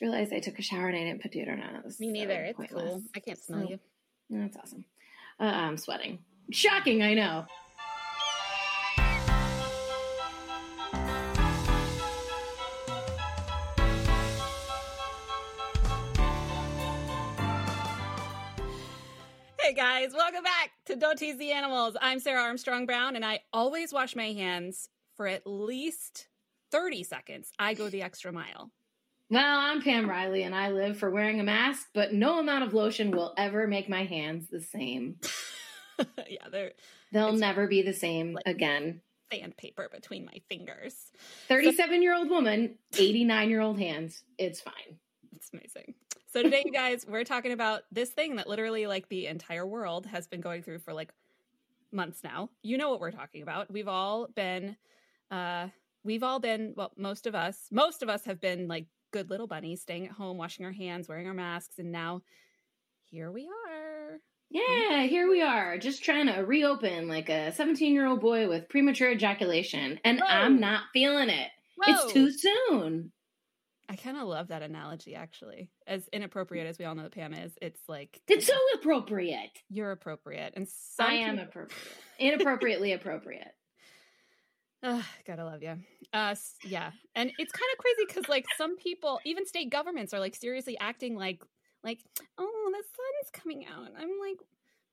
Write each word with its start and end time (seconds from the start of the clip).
just 0.00 0.10
realized 0.10 0.32
I 0.32 0.40
took 0.40 0.58
a 0.58 0.62
shower 0.62 0.88
and 0.88 0.96
I 0.96 1.04
didn't 1.04 1.22
put 1.22 1.32
deodorant 1.32 1.62
on. 1.62 1.82
Me 1.98 2.08
neither. 2.08 2.44
It's 2.44 2.56
pointless. 2.56 2.90
cool. 2.90 3.02
I 3.14 3.20
can't 3.20 3.38
smell 3.38 3.64
you. 3.64 3.78
That's 4.30 4.56
awesome. 4.56 4.84
Uh, 5.38 5.44
I'm 5.44 5.76
sweating. 5.76 6.20
Shocking, 6.50 7.02
I 7.02 7.14
know. 7.14 7.46
Hey 19.60 19.74
guys, 19.74 20.12
welcome 20.14 20.42
back 20.42 20.70
to 20.86 20.96
Don't 20.96 21.16
Tease 21.16 21.36
the 21.36 21.52
Animals. 21.52 21.96
I'm 22.00 22.18
Sarah 22.18 22.42
Armstrong 22.42 22.86
Brown, 22.86 23.14
and 23.16 23.24
I 23.24 23.40
always 23.52 23.92
wash 23.92 24.16
my 24.16 24.32
hands 24.32 24.88
for 25.14 25.28
at 25.28 25.42
least 25.46 26.26
30 26.72 27.04
seconds. 27.04 27.52
I 27.58 27.74
go 27.74 27.88
the 27.88 28.02
extra 28.02 28.32
mile. 28.32 28.72
Well, 29.30 29.60
I'm 29.60 29.80
Pam 29.80 30.10
Riley, 30.10 30.42
and 30.42 30.56
I 30.56 30.72
live 30.72 30.98
for 30.98 31.08
wearing 31.08 31.38
a 31.38 31.44
mask, 31.44 31.86
but 31.94 32.12
no 32.12 32.40
amount 32.40 32.64
of 32.64 32.74
lotion 32.74 33.12
will 33.12 33.32
ever 33.38 33.68
make 33.68 33.88
my 33.88 34.04
hands 34.04 34.48
the 34.50 34.60
same. 34.60 35.20
yeah, 36.28 36.48
they're 36.50 36.72
they'll 37.12 37.34
never 37.34 37.68
be 37.68 37.82
the 37.82 37.92
same 37.92 38.32
like 38.32 38.42
again. 38.46 39.02
Sandpaper 39.32 39.88
between 39.92 40.24
my 40.24 40.42
fingers. 40.48 41.12
37 41.46 42.02
year 42.02 42.16
old 42.16 42.28
woman, 42.28 42.74
89 42.98 43.50
year 43.50 43.60
old 43.60 43.78
hands. 43.78 44.24
It's 44.36 44.60
fine. 44.60 44.98
It's 45.36 45.50
amazing. 45.52 45.94
So 46.32 46.42
today, 46.42 46.64
you 46.66 46.72
guys, 46.72 47.06
we're 47.08 47.22
talking 47.22 47.52
about 47.52 47.82
this 47.92 48.10
thing 48.10 48.34
that 48.34 48.48
literally 48.48 48.88
like 48.88 49.08
the 49.08 49.28
entire 49.28 49.64
world 49.64 50.06
has 50.06 50.26
been 50.26 50.40
going 50.40 50.64
through 50.64 50.80
for 50.80 50.92
like 50.92 51.12
months 51.92 52.24
now. 52.24 52.50
You 52.64 52.78
know 52.78 52.90
what 52.90 52.98
we're 52.98 53.12
talking 53.12 53.42
about. 53.42 53.70
We've 53.70 53.86
all 53.86 54.26
been 54.34 54.76
uh 55.30 55.68
we've 56.02 56.24
all 56.24 56.40
been 56.40 56.74
well, 56.76 56.90
most 56.96 57.28
of 57.28 57.36
us, 57.36 57.68
most 57.70 58.02
of 58.02 58.08
us 58.08 58.24
have 58.24 58.40
been 58.40 58.66
like 58.66 58.86
good 59.10 59.30
little 59.30 59.46
bunnies, 59.46 59.82
staying 59.82 60.06
at 60.06 60.12
home, 60.12 60.36
washing 60.36 60.64
our 60.64 60.72
hands, 60.72 61.08
wearing 61.08 61.26
our 61.26 61.34
masks, 61.34 61.78
and 61.78 61.92
now 61.92 62.22
here 63.10 63.30
we 63.30 63.48
are. 63.48 64.18
Yeah, 64.50 65.04
here 65.04 65.30
we 65.30 65.42
are, 65.42 65.78
just 65.78 66.02
trying 66.02 66.26
to 66.26 66.40
reopen 66.40 67.06
like 67.08 67.28
a 67.28 67.52
17 67.52 67.94
year 67.94 68.06
old 68.06 68.20
boy 68.20 68.48
with 68.48 68.68
premature 68.68 69.12
ejaculation, 69.12 70.00
and 70.04 70.18
Whoa. 70.18 70.26
I'm 70.26 70.60
not 70.60 70.84
feeling 70.92 71.28
it. 71.28 71.48
Whoa. 71.76 71.92
It's 71.92 72.12
too 72.12 72.32
soon. 72.32 73.12
I 73.88 73.96
kind 73.96 74.16
of 74.16 74.28
love 74.28 74.48
that 74.48 74.62
analogy, 74.62 75.16
actually. 75.16 75.68
As 75.84 76.06
inappropriate 76.12 76.68
as 76.68 76.78
we 76.78 76.84
all 76.84 76.94
know 76.94 77.02
that 77.02 77.12
Pam 77.12 77.34
is, 77.34 77.52
it's 77.60 77.80
like 77.88 78.20
it's 78.28 78.46
so 78.46 78.54
appropriate. 78.74 79.50
You're 79.68 79.90
appropriate, 79.90 80.52
and 80.56 80.68
I 80.98 81.14
am 81.14 81.36
people... 81.36 81.48
appropriate, 81.48 81.78
inappropriately 82.18 82.92
appropriate. 82.92 83.52
Uh, 84.82 85.02
gotta 85.26 85.44
love 85.44 85.62
you. 85.62 85.76
Uh, 86.12 86.34
yeah, 86.64 86.90
and 87.14 87.30
it's 87.38 87.52
kind 87.52 87.68
of 87.72 87.78
crazy 87.78 88.04
because 88.08 88.28
like 88.28 88.46
some 88.56 88.76
people, 88.76 89.20
even 89.24 89.46
state 89.46 89.70
governments, 89.70 90.14
are 90.14 90.20
like 90.20 90.34
seriously 90.34 90.76
acting 90.78 91.16
like 91.16 91.42
like 91.84 92.00
oh 92.38 92.72
the 92.72 92.82
sun's 92.82 93.42
coming 93.42 93.66
out. 93.66 93.88
I'm 93.98 94.18
like 94.20 94.38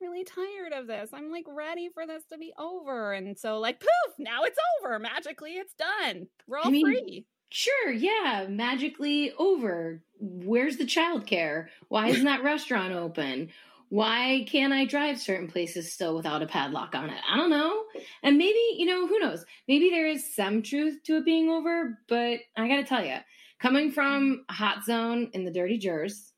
really 0.01 0.23
tired 0.23 0.73
of 0.73 0.87
this. 0.87 1.11
I'm 1.13 1.31
like 1.31 1.45
ready 1.47 1.89
for 1.93 2.05
this 2.05 2.23
to 2.31 2.37
be 2.37 2.53
over, 2.59 3.13
and 3.13 3.37
so 3.37 3.59
like 3.59 3.79
poof, 3.79 4.15
now 4.17 4.43
it's 4.43 4.59
over. 4.81 4.99
Magically, 4.99 5.53
it's 5.53 5.73
done. 5.73 6.27
We're 6.47 6.57
all 6.57 6.67
I 6.67 6.71
mean, 6.71 6.85
free 6.85 7.25
Sure, 7.49 7.91
yeah, 7.91 8.45
magically 8.49 9.31
over. 9.37 10.01
Where's 10.19 10.77
the 10.77 10.83
childcare? 10.85 11.67
Why 11.87 12.07
isn't 12.07 12.25
that 12.25 12.43
restaurant 12.43 12.93
open? 12.93 13.49
Why 13.89 14.45
can't 14.49 14.73
I 14.73 14.85
drive 14.85 15.19
certain 15.19 15.47
places 15.47 15.93
still 15.93 16.15
without 16.15 16.41
a 16.41 16.47
padlock 16.47 16.93
on 16.93 17.09
it? 17.09 17.21
I 17.29 17.37
don't 17.37 17.49
know. 17.49 17.83
And 18.23 18.37
maybe, 18.37 18.59
you 18.77 18.85
know, 18.85 19.07
who 19.07 19.19
knows? 19.19 19.45
Maybe 19.67 19.89
there 19.89 20.07
is 20.07 20.35
some 20.35 20.61
truth 20.61 21.03
to 21.05 21.17
it 21.17 21.25
being 21.25 21.49
over, 21.49 21.97
but 22.09 22.39
I 22.57 22.67
got 22.67 22.77
to 22.77 22.83
tell 22.83 23.05
you, 23.05 23.17
coming 23.59 23.91
from 23.91 24.45
a 24.49 24.53
hot 24.53 24.83
zone 24.83 25.29
in 25.33 25.45
the 25.45 25.51
dirty 25.51 25.77
jers 25.77 26.33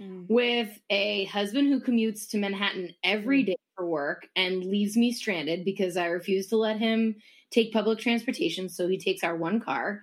mm. 0.00 0.26
with 0.28 0.78
a 0.90 1.24
husband 1.26 1.68
who 1.68 1.80
commutes 1.80 2.28
to 2.30 2.38
Manhattan 2.38 2.94
every 3.02 3.44
mm. 3.44 3.54
for 3.76 3.86
work 3.86 4.26
and 4.36 4.64
leaves 4.64 4.96
me 4.96 5.12
stranded 5.12 5.64
because 5.64 5.96
I 5.96 6.06
refuse 6.06 6.48
to 6.48 6.56
let 6.56 6.78
him 6.78 7.16
take 7.50 7.72
public 7.72 7.98
transportation, 7.98 8.68
so 8.68 8.86
he 8.86 8.98
takes 8.98 9.24
our 9.24 9.36
one 9.36 9.60
car 9.60 10.02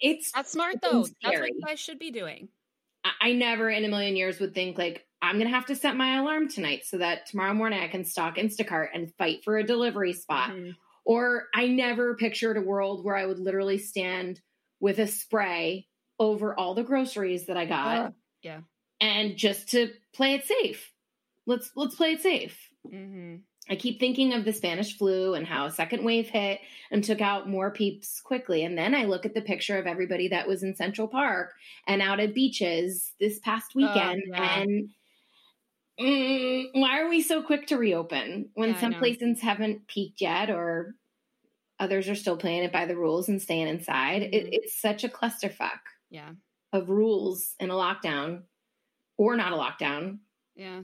it's 0.00 0.32
that's 0.32 0.50
smart 0.50 0.76
though. 0.82 1.04
Scary. 1.04 1.14
That's 1.22 1.40
what 1.40 1.54
you 1.54 1.66
guys 1.66 1.80
should 1.80 1.98
be 1.98 2.10
doing. 2.10 2.48
I 3.20 3.32
never 3.32 3.70
in 3.70 3.84
a 3.84 3.88
million 3.88 4.16
years 4.16 4.40
would 4.40 4.52
think 4.54 4.78
like 4.78 5.05
I'm 5.22 5.38
gonna 5.38 5.50
have 5.50 5.66
to 5.66 5.76
set 5.76 5.96
my 5.96 6.18
alarm 6.18 6.48
tonight 6.48 6.84
so 6.84 6.98
that 6.98 7.26
tomorrow 7.26 7.54
morning 7.54 7.80
I 7.80 7.88
can 7.88 8.04
stalk 8.04 8.36
Instacart 8.36 8.88
and 8.94 9.12
fight 9.14 9.44
for 9.44 9.56
a 9.56 9.64
delivery 9.64 10.12
spot. 10.12 10.50
Mm-hmm. 10.50 10.70
Or 11.04 11.44
I 11.54 11.68
never 11.68 12.16
pictured 12.16 12.56
a 12.56 12.60
world 12.60 13.04
where 13.04 13.16
I 13.16 13.26
would 13.26 13.38
literally 13.38 13.78
stand 13.78 14.40
with 14.80 14.98
a 14.98 15.06
spray 15.06 15.86
over 16.18 16.58
all 16.58 16.74
the 16.74 16.82
groceries 16.82 17.46
that 17.46 17.56
I 17.56 17.64
got. 17.64 17.96
Uh, 17.96 18.10
yeah. 18.42 18.60
And 19.00 19.36
just 19.36 19.70
to 19.70 19.92
play 20.12 20.34
it 20.34 20.44
safe. 20.44 20.90
Let's 21.46 21.70
let's 21.76 21.94
play 21.94 22.12
it 22.12 22.22
safe. 22.22 22.58
Mm-hmm. 22.92 23.36
I 23.68 23.76
keep 23.76 23.98
thinking 23.98 24.32
of 24.32 24.44
the 24.44 24.52
Spanish 24.52 24.96
flu 24.96 25.34
and 25.34 25.46
how 25.46 25.66
a 25.66 25.72
second 25.72 26.04
wave 26.04 26.28
hit 26.28 26.60
and 26.90 27.02
took 27.02 27.20
out 27.20 27.48
more 27.48 27.70
peeps 27.70 28.20
quickly. 28.20 28.64
And 28.64 28.78
then 28.78 28.94
I 28.94 29.04
look 29.04 29.26
at 29.26 29.34
the 29.34 29.40
picture 29.40 29.76
of 29.76 29.86
everybody 29.86 30.28
that 30.28 30.46
was 30.46 30.62
in 30.62 30.76
Central 30.76 31.08
Park 31.08 31.52
and 31.86 32.00
out 32.00 32.20
at 32.20 32.34
beaches 32.34 33.12
this 33.18 33.40
past 33.40 33.74
weekend. 33.74 34.22
Oh, 34.26 34.36
yeah. 34.36 34.60
And 34.60 34.90
mm, 36.00 36.66
why 36.72 37.00
are 37.00 37.08
we 37.08 37.22
so 37.22 37.42
quick 37.42 37.66
to 37.68 37.76
reopen 37.76 38.50
when 38.54 38.70
yeah, 38.70 38.80
some 38.80 38.94
places 38.94 39.40
haven't 39.40 39.86
peaked 39.86 40.20
yet 40.20 40.50
or 40.50 40.94
others 41.78 42.08
are 42.08 42.14
still 42.14 42.36
playing 42.36 42.64
it 42.64 42.72
by 42.72 42.86
the 42.86 42.96
rules 42.96 43.28
and 43.28 43.40
staying 43.40 43.68
inside? 43.68 44.22
Mm-hmm. 44.22 44.34
It, 44.34 44.48
it's 44.52 44.80
such 44.80 45.04
a 45.04 45.08
clusterfuck. 45.08 45.80
Yeah. 46.10 46.30
Of 46.72 46.88
rules 46.90 47.54
in 47.58 47.70
a 47.70 47.74
lockdown 47.74 48.42
or 49.16 49.36
not 49.36 49.52
a 49.52 49.56
lockdown. 49.56 50.18
Yeah. 50.54 50.82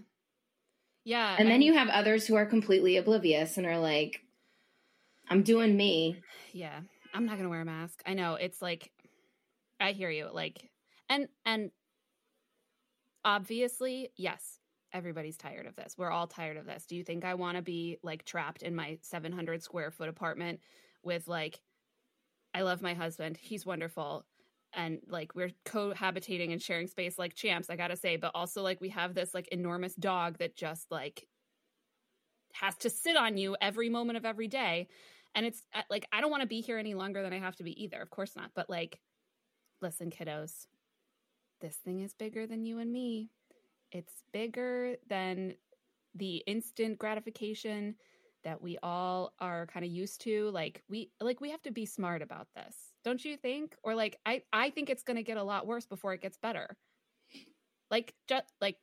Yeah. 1.04 1.36
And 1.38 1.48
then 1.48 1.62
you 1.62 1.74
have 1.74 1.88
others 1.88 2.26
who 2.26 2.36
are 2.36 2.46
completely 2.46 2.96
oblivious 2.96 3.56
and 3.56 3.66
are 3.66 3.78
like, 3.78 4.20
I'm 5.28 5.42
doing 5.42 5.76
me. 5.76 6.20
Yeah. 6.52 6.80
I'm 7.12 7.26
not 7.26 7.32
going 7.32 7.44
to 7.44 7.50
wear 7.50 7.60
a 7.60 7.64
mask. 7.64 8.02
I 8.06 8.14
know. 8.14 8.34
It's 8.34 8.62
like, 8.62 8.90
I 9.80 9.92
hear 9.92 10.10
you. 10.10 10.28
Like, 10.32 10.70
and, 11.08 11.28
and 11.44 11.70
obviously, 13.24 14.10
yes, 14.16 14.58
everybody's 14.92 15.36
tired 15.36 15.66
of 15.66 15.76
this. 15.76 15.94
We're 15.96 16.10
all 16.10 16.26
tired 16.26 16.56
of 16.56 16.66
this. 16.66 16.86
Do 16.86 16.96
you 16.96 17.04
think 17.04 17.24
I 17.24 17.34
want 17.34 17.56
to 17.56 17.62
be 17.62 17.98
like 18.02 18.24
trapped 18.24 18.62
in 18.62 18.74
my 18.74 18.98
700 19.02 19.62
square 19.62 19.90
foot 19.90 20.08
apartment 20.08 20.60
with 21.02 21.28
like, 21.28 21.60
I 22.54 22.62
love 22.62 22.82
my 22.82 22.94
husband. 22.94 23.38
He's 23.40 23.64
wonderful 23.64 24.26
and 24.74 25.00
like 25.08 25.34
we're 25.34 25.50
cohabitating 25.64 26.52
and 26.52 26.62
sharing 26.62 26.86
space 26.86 27.18
like 27.18 27.34
champs 27.34 27.70
i 27.70 27.76
gotta 27.76 27.96
say 27.96 28.16
but 28.16 28.30
also 28.34 28.62
like 28.62 28.80
we 28.80 28.88
have 28.88 29.14
this 29.14 29.34
like 29.34 29.48
enormous 29.48 29.94
dog 29.94 30.38
that 30.38 30.56
just 30.56 30.90
like 30.90 31.26
has 32.52 32.76
to 32.76 32.90
sit 32.90 33.16
on 33.16 33.36
you 33.36 33.56
every 33.60 33.88
moment 33.88 34.16
of 34.16 34.24
every 34.24 34.48
day 34.48 34.88
and 35.34 35.46
it's 35.46 35.62
uh, 35.74 35.82
like 35.90 36.06
i 36.12 36.20
don't 36.20 36.30
want 36.30 36.42
to 36.42 36.48
be 36.48 36.60
here 36.60 36.78
any 36.78 36.94
longer 36.94 37.22
than 37.22 37.32
i 37.32 37.38
have 37.38 37.56
to 37.56 37.64
be 37.64 37.82
either 37.82 38.00
of 38.00 38.10
course 38.10 38.34
not 38.36 38.50
but 38.54 38.68
like 38.68 38.98
listen 39.80 40.10
kiddos 40.10 40.66
this 41.60 41.76
thing 41.76 42.00
is 42.00 42.14
bigger 42.14 42.46
than 42.46 42.64
you 42.64 42.78
and 42.78 42.92
me 42.92 43.30
it's 43.92 44.22
bigger 44.32 44.96
than 45.08 45.54
the 46.14 46.36
instant 46.46 46.98
gratification 46.98 47.94
that 48.44 48.60
we 48.60 48.76
all 48.82 49.32
are 49.38 49.66
kind 49.66 49.84
of 49.84 49.92
used 49.92 50.22
to. 50.22 50.50
Like 50.50 50.82
we 50.88 51.10
like 51.20 51.40
we 51.40 51.50
have 51.50 51.62
to 51.62 51.70
be 51.70 51.86
smart 51.86 52.22
about 52.22 52.48
this 52.56 52.92
don't 53.04 53.24
you 53.24 53.36
think? 53.36 53.76
Or 53.82 53.94
like 53.94 54.18
i 54.26 54.42
i 54.52 54.70
think 54.70 54.90
it's 54.90 55.02
going 55.02 55.16
to 55.16 55.22
get 55.22 55.36
a 55.36 55.42
lot 55.42 55.66
worse 55.66 55.86
before 55.86 56.12
it 56.12 56.22
gets 56.22 56.38
better. 56.38 56.76
Like 57.90 58.14
just 58.28 58.46
like 58.60 58.76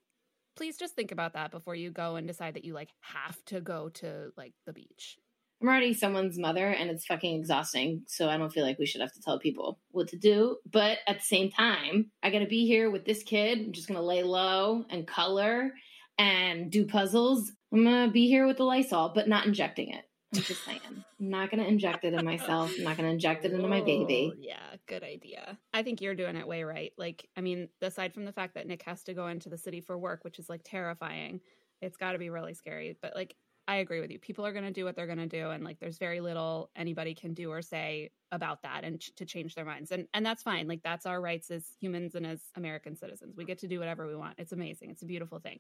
please 0.56 0.78
just 0.78 0.96
think 0.96 1.12
about 1.12 1.34
that 1.34 1.52
before 1.52 1.76
you 1.76 1.90
go 1.90 2.16
and 2.16 2.28
decide 2.28 2.56
that 2.56 2.66
you 2.66 2.74
like 2.74 2.90
have 3.02 3.38
to 3.46 3.62
go 3.62 3.90
to 3.90 4.32
like 4.38 4.54
the 4.66 4.74
beach 4.74 5.18
i'm 5.62 5.68
already 5.68 5.94
someone's 5.94 6.38
mother 6.38 6.68
and 6.68 6.90
it's 6.90 7.06
fucking 7.06 7.40
exhausting 7.40 8.04
so 8.08 8.30
i 8.30 8.38
don't 8.38 8.52
feel 8.52 8.66
like 8.66 8.80
we 8.80 8.86
should 8.86 9.02
have 9.02 9.14
to 9.14 9.22
tell 9.22 9.40
people 9.40 9.80
what 9.92 10.08
to 10.08 10.18
do 10.18 10.58
but 10.72 10.98
at 11.08 11.18
the 11.20 11.26
same 11.26 11.50
time 11.50 12.12
i 12.24 12.30
gotta 12.30 12.46
be 12.46 12.66
here 12.66 12.90
with 12.90 13.06
this 13.06 13.24
kid 13.24 13.60
i'm 13.60 13.72
just 13.72 13.88
gonna 13.88 14.02
lay 14.02 14.24
low 14.24 14.84
and 14.90 15.08
color 15.08 15.72
and 16.18 16.70
do 16.70 16.86
puzzles 16.86 17.52
I'm 17.72 17.84
gonna 17.84 18.12
be 18.12 18.28
here 18.28 18.48
with 18.48 18.58
the 18.58 18.64
Lysol, 18.64 19.12
but 19.14 19.28
not 19.28 19.46
injecting 19.46 19.94
it. 19.94 20.04
I'm 20.36 20.42
just 20.42 20.64
saying. 20.66 20.80
I'm 20.88 21.04
not 21.20 21.52
gonna 21.52 21.64
inject 21.64 22.04
it 22.04 22.14
in 22.14 22.26
myself. 22.26 22.74
I'm 22.78 22.84
not 22.84 22.98
gonna 22.98 23.10
inject 23.10 23.46
it 23.46 23.52
into 23.52 23.68
my 23.68 23.82
baby. 23.82 24.34
Yeah, 24.40 24.58
good 24.88 25.04
idea. 25.04 25.58
I 25.74 25.84
think 25.84 26.02
you're 26.02 26.16
doing 26.16 26.36
it 26.36 26.48
way 26.48 26.64
right. 26.64 26.92
Like, 26.98 27.28
I 27.38 27.42
mean, 27.42 27.70
aside 27.82 28.14
from 28.14 28.26
the 28.26 28.32
fact 28.32 28.56
that 28.56 28.68
Nick 28.68 28.84
has 28.84 29.04
to 29.04 29.14
go 29.14 29.28
into 29.28 29.50
the 29.50 29.58
city 29.58 29.82
for 29.82 29.98
work, 29.98 30.24
which 30.24 30.40
is 30.40 30.50
like 30.50 30.62
terrifying, 30.64 31.42
it's 31.82 31.98
got 31.98 32.14
to 32.14 32.18
be 32.18 32.30
really 32.30 32.54
scary. 32.54 32.98
But 33.00 33.16
like, 33.16 33.36
I 33.70 33.76
agree 33.76 34.02
with 34.02 34.10
you. 34.10 34.18
People 34.18 34.48
are 34.48 34.52
gonna 34.52 34.72
do 34.72 34.84
what 34.84 34.96
they're 34.96 35.06
gonna 35.06 35.28
do, 35.28 35.52
and 35.52 35.64
like, 35.64 35.80
there's 35.80 36.00
very 36.00 36.22
little 36.22 36.72
anybody 36.76 37.14
can 37.14 37.36
do 37.36 37.52
or 37.52 37.62
say 37.62 38.10
about 38.32 38.64
that, 38.64 38.84
and 38.84 39.00
ch- 39.00 39.14
to 39.18 39.26
change 39.26 39.54
their 39.54 39.64
minds, 39.64 39.92
and 39.92 40.08
and 40.16 40.26
that's 40.26 40.42
fine. 40.42 40.68
Like, 40.68 40.82
that's 40.82 41.06
our 41.06 41.22
rights 41.22 41.52
as 41.52 41.68
humans 41.80 42.16
and 42.16 42.26
as 42.26 42.42
American 42.56 42.96
citizens. 42.96 43.38
We 43.38 43.46
get 43.46 43.60
to 43.60 43.68
do 43.68 43.78
whatever 43.78 44.08
we 44.08 44.16
want. 44.16 44.40
It's 44.40 44.54
amazing. 44.54 44.90
It's 44.90 45.04
a 45.04 45.06
beautiful 45.06 45.38
thing. 45.38 45.60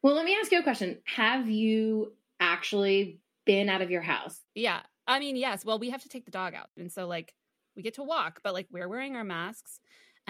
Well, 0.00 0.14
let 0.14 0.24
me 0.24 0.36
ask 0.40 0.52
you 0.52 0.60
a 0.60 0.62
question. 0.62 0.98
Have 1.04 1.48
you 1.48 2.12
actually 2.38 3.18
been 3.46 3.68
out 3.68 3.82
of 3.82 3.90
your 3.90 4.02
house? 4.02 4.38
Yeah. 4.54 4.82
I 5.08 5.18
mean, 5.18 5.34
yes. 5.34 5.64
Well, 5.64 5.80
we 5.80 5.90
have 5.90 6.02
to 6.04 6.08
take 6.08 6.26
the 6.26 6.30
dog 6.30 6.54
out. 6.54 6.68
And 6.78 6.92
so, 6.92 7.08
like, 7.08 7.34
we 7.74 7.82
get 7.82 7.94
to 7.94 8.04
walk, 8.04 8.42
but 8.44 8.54
like, 8.54 8.68
we're 8.70 8.88
wearing 8.88 9.16
our 9.16 9.24
masks. 9.24 9.80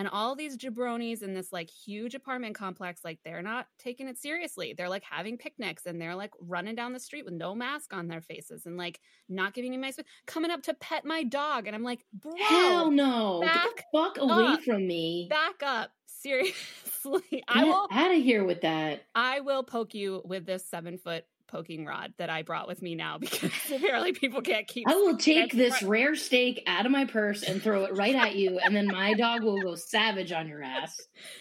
And 0.00 0.08
all 0.08 0.34
these 0.34 0.56
jabronis 0.56 1.22
in 1.22 1.34
this 1.34 1.52
like 1.52 1.68
huge 1.68 2.14
apartment 2.14 2.54
complex, 2.54 3.02
like 3.04 3.18
they're 3.22 3.42
not 3.42 3.66
taking 3.78 4.08
it 4.08 4.16
seriously. 4.16 4.72
They're 4.74 4.88
like 4.88 5.02
having 5.02 5.36
picnics 5.36 5.84
and 5.84 6.00
they're 6.00 6.14
like 6.14 6.30
running 6.40 6.74
down 6.74 6.94
the 6.94 6.98
street 6.98 7.26
with 7.26 7.34
no 7.34 7.54
mask 7.54 7.92
on 7.92 8.08
their 8.08 8.22
faces 8.22 8.64
and 8.64 8.78
like 8.78 8.98
not 9.28 9.52
giving 9.52 9.72
me 9.72 9.76
my 9.76 9.90
space, 9.90 10.06
coming 10.26 10.50
up 10.50 10.62
to 10.62 10.72
pet 10.80 11.04
my 11.04 11.22
dog. 11.22 11.66
And 11.66 11.76
I'm 11.76 11.82
like, 11.82 12.00
bro, 12.14 12.32
Hell 12.48 12.90
no. 12.90 13.40
Get 13.42 13.52
back 13.52 13.76
the 13.76 13.82
fuck 13.92 14.16
away 14.16 14.56
from 14.64 14.86
me. 14.86 15.26
back 15.28 15.62
up. 15.62 15.90
Seriously. 16.06 17.44
I 17.46 17.64
will 17.64 17.86
out 17.90 18.14
of 18.14 18.22
here 18.22 18.44
with 18.44 18.62
that. 18.62 19.02
I 19.14 19.40
will 19.40 19.62
poke 19.62 19.92
you 19.92 20.22
with 20.24 20.46
this 20.46 20.66
seven 20.66 20.96
foot 20.96 21.24
poking 21.50 21.84
rod 21.86 22.12
that 22.18 22.28
I 22.30 22.42
brought 22.42 22.68
with 22.68 22.82
me 22.82 22.94
now 22.94 23.18
because 23.20 23.50
apparently 23.72 24.12
people 24.12 24.42
can't 24.42 24.66
keep 24.66 24.86
I 24.88 24.94
will 24.94 25.16
take 25.18 25.52
this 25.52 25.82
right. 25.82 25.88
rare 25.88 26.14
steak 26.14 26.62
out 26.66 26.84
of 26.86 26.92
my 26.92 27.06
purse 27.06 27.42
and 27.42 27.62
throw 27.62 27.84
it 27.84 27.96
right 27.96 28.14
at 28.14 28.34
you, 28.36 28.58
and 28.58 28.74
then 28.76 28.86
my 28.86 29.14
dog 29.14 29.42
will 29.42 29.60
go 29.60 29.74
savage 29.74 30.32
on 30.32 30.46
your 30.48 30.62
ass. 30.62 30.96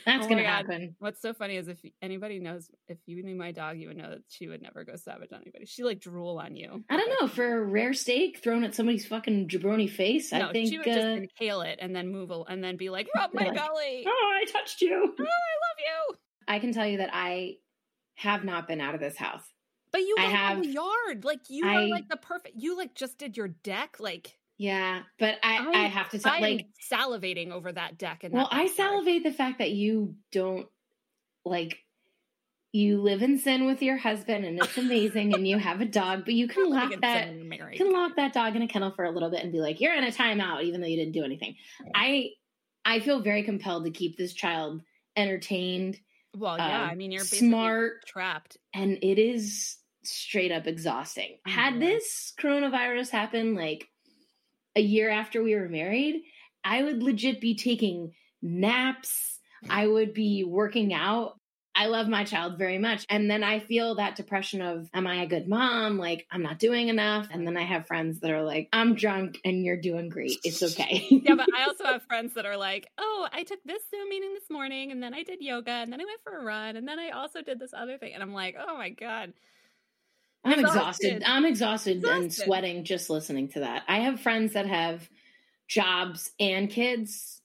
That's 0.05 0.25
Oh 0.25 0.29
gonna 0.29 0.43
God. 0.43 0.47
happen. 0.47 0.95
What's 0.99 1.21
so 1.21 1.33
funny 1.33 1.57
is 1.57 1.67
if 1.67 1.79
anybody 2.01 2.39
knows, 2.39 2.69
if 2.87 2.97
you 3.05 3.21
knew 3.23 3.35
my 3.35 3.51
dog, 3.51 3.77
you 3.77 3.89
would 3.89 3.97
know 3.97 4.09
that 4.11 4.21
she 4.29 4.47
would 4.47 4.61
never 4.61 4.83
go 4.85 4.95
savage 4.95 5.31
on 5.33 5.41
anybody. 5.41 5.65
She 5.65 5.83
like 5.83 5.99
drool 5.99 6.39
on 6.39 6.55
you. 6.55 6.83
I 6.89 6.95
don't 6.97 7.21
know 7.21 7.27
for 7.27 7.57
a 7.59 7.61
rare 7.63 7.93
steak 7.93 8.39
thrown 8.41 8.63
at 8.63 8.75
somebody's 8.75 9.05
fucking 9.05 9.47
jabroni 9.49 9.89
face. 9.89 10.31
No, 10.31 10.49
I 10.49 10.51
think. 10.53 10.69
she 10.69 10.77
would 10.77 10.85
just 10.85 10.99
uh, 10.99 11.09
inhale 11.39 11.61
it 11.61 11.79
and 11.81 11.95
then 11.95 12.07
move 12.07 12.29
and 12.47 12.63
then 12.63 12.77
be 12.77 12.89
like, 12.89 13.07
rub 13.15 13.33
my 13.33 13.45
Like, 13.45 13.55
belly. 13.55 14.03
Oh, 14.07 14.39
I 14.41 14.45
touched 14.51 14.81
you. 14.81 14.93
Oh, 14.93 15.23
I 15.23 15.23
love 15.23 15.77
you. 16.11 16.15
I 16.47 16.59
can 16.59 16.73
tell 16.73 16.85
you 16.85 16.97
that 16.99 17.09
I 17.11 17.55
have 18.15 18.43
not 18.43 18.67
been 18.67 18.81
out 18.81 18.93
of 18.93 18.99
this 18.99 19.17
house. 19.17 19.43
But 19.91 20.01
you 20.01 20.15
I 20.19 20.25
live 20.25 20.35
on 20.35 20.61
the 20.61 20.67
have- 20.67 20.73
yard. 20.73 21.25
Like 21.25 21.39
you 21.49 21.65
are 21.65 21.87
like 21.87 22.09
the 22.09 22.17
perfect. 22.17 22.55
You 22.57 22.77
like 22.77 22.93
just 22.95 23.17
did 23.17 23.35
your 23.37 23.47
deck. 23.47 23.97
Like 23.99 24.37
Yeah, 24.57 25.01
but 25.17 25.35
I, 25.43 25.57
I, 25.57 25.83
I- 25.85 25.87
have 25.87 26.09
to 26.09 26.19
tell, 26.19 26.33
I'm 26.33 26.41
like, 26.41 26.67
salivating 26.91 27.51
over 27.51 27.71
that 27.71 27.97
deck. 27.97 28.23
And 28.23 28.33
well, 28.33 28.47
I 28.51 28.67
salivate 28.67 29.23
the 29.23 29.31
fact 29.33 29.59
that 29.59 29.71
you 29.71 30.15
don't 30.31 30.67
like. 31.45 31.77
You 32.71 33.01
live 33.01 33.23
in 33.23 33.39
sin 33.39 33.65
with 33.65 33.81
your 33.81 33.97
husband, 33.97 34.45
and 34.45 34.59
it's 34.59 34.77
amazing, 34.77 35.33
and 35.33 35.47
you 35.47 35.57
have 35.69 35.81
a 35.81 35.85
dog, 35.85 36.23
but 36.25 36.35
you 36.35 36.47
can 36.47 36.69
lock 36.69 36.91
that 37.01 37.23
sin 37.25 37.39
and 37.39 37.49
married. 37.49 37.79
you 37.79 37.83
can 37.85 37.91
lock 37.91 38.15
that 38.17 38.31
dog 38.31 38.55
in 38.55 38.61
a 38.61 38.67
kennel 38.67 38.91
for 38.95 39.05
a 39.05 39.09
little 39.11 39.31
bit 39.31 39.41
and 39.43 39.51
be 39.51 39.59
like, 39.59 39.81
"You're 39.81 39.95
in 39.95 40.03
a 40.03 40.11
timeout," 40.11 40.61
even 40.65 40.79
though 40.79 40.85
you 40.87 40.97
didn't 40.97 41.13
do 41.13 41.23
anything. 41.23 41.55
I 41.95 42.29
I 42.85 42.99
feel 42.99 43.21
very 43.21 43.41
compelled 43.41 43.85
to 43.85 43.89
keep 43.91 44.17
this 44.19 44.33
child 44.33 44.83
entertained, 45.17 45.99
Well, 46.37 46.57
yeah. 46.57 46.83
um, 46.83 46.89
I 46.91 46.93
mean, 46.95 47.11
you're 47.11 47.23
smart, 47.23 48.05
trapped. 48.05 48.57
and 48.71 48.99
it 49.01 49.17
is 49.17 49.75
straight 50.03 50.51
up 50.51 50.67
exhausting. 50.67 51.37
Had 51.45 51.75
Mhm. 51.75 51.79
this 51.79 52.33
coronavirus 52.39 53.09
happen 53.11 53.55
like 53.55 53.87
a 54.75 54.81
year 54.81 55.09
after 55.09 55.41
we 55.43 55.55
were 55.55 55.69
married, 55.69 56.23
I 56.63 56.83
would 56.83 57.01
legit 57.03 57.41
be 57.41 57.55
taking 57.55 58.13
naps. 58.41 59.39
I 59.69 59.87
would 59.87 60.13
be 60.13 60.43
working 60.43 60.93
out. 60.93 61.35
I 61.75 61.85
love 61.85 62.09
my 62.09 62.25
child 62.25 62.57
very 62.57 62.77
much. 62.77 63.05
And 63.09 63.29
then 63.31 63.43
I 63.43 63.59
feel 63.59 63.95
that 63.95 64.15
depression 64.15 64.61
of, 64.61 64.89
am 64.93 65.07
I 65.07 65.21
a 65.23 65.27
good 65.27 65.47
mom? 65.47 65.97
Like, 65.97 66.27
I'm 66.29 66.41
not 66.41 66.59
doing 66.59 66.89
enough. 66.89 67.27
And 67.31 67.47
then 67.47 67.55
I 67.55 67.63
have 67.63 67.87
friends 67.87 68.19
that 68.19 68.31
are 68.31 68.43
like, 68.43 68.67
I'm 68.73 68.95
drunk 68.95 69.39
and 69.45 69.63
you're 69.63 69.79
doing 69.79 70.09
great. 70.09 70.37
It's 70.43 70.61
okay. 70.61 71.05
yeah, 71.09 71.35
but 71.35 71.47
I 71.55 71.63
also 71.65 71.85
have 71.85 72.03
friends 72.07 72.33
that 72.33 72.45
are 72.45 72.57
like, 72.57 72.87
oh, 72.97 73.29
I 73.31 73.43
took 73.43 73.59
this 73.63 73.81
Zoom 73.89 74.09
meeting 74.09 74.33
this 74.33 74.49
morning 74.49 74.91
and 74.91 75.01
then 75.01 75.13
I 75.13 75.23
did 75.23 75.41
yoga 75.41 75.71
and 75.71 75.91
then 75.93 76.01
I 76.01 76.05
went 76.05 76.21
for 76.21 76.37
a 76.37 76.43
run 76.43 76.75
and 76.75 76.85
then 76.87 76.99
I 76.99 77.09
also 77.11 77.41
did 77.41 77.59
this 77.59 77.73
other 77.73 77.97
thing. 77.97 78.13
And 78.13 78.23
I'm 78.23 78.33
like, 78.33 78.55
oh 78.59 78.75
my 78.77 78.89
God. 78.89 79.33
I'm 80.43 80.59
Exhausted. 80.59 81.05
exhausted. 81.17 81.23
I'm 81.25 81.45
exhausted, 81.45 82.05
and 82.05 82.33
sweating 82.33 82.83
just 82.85 83.09
listening 83.09 83.49
to 83.49 83.61
that. 83.61 83.83
I 83.87 83.99
have 83.99 84.21
friends 84.21 84.53
that 84.53 84.65
have 84.65 85.07
jobs 85.67 86.31
and 86.39 86.69
kids. 86.69 87.41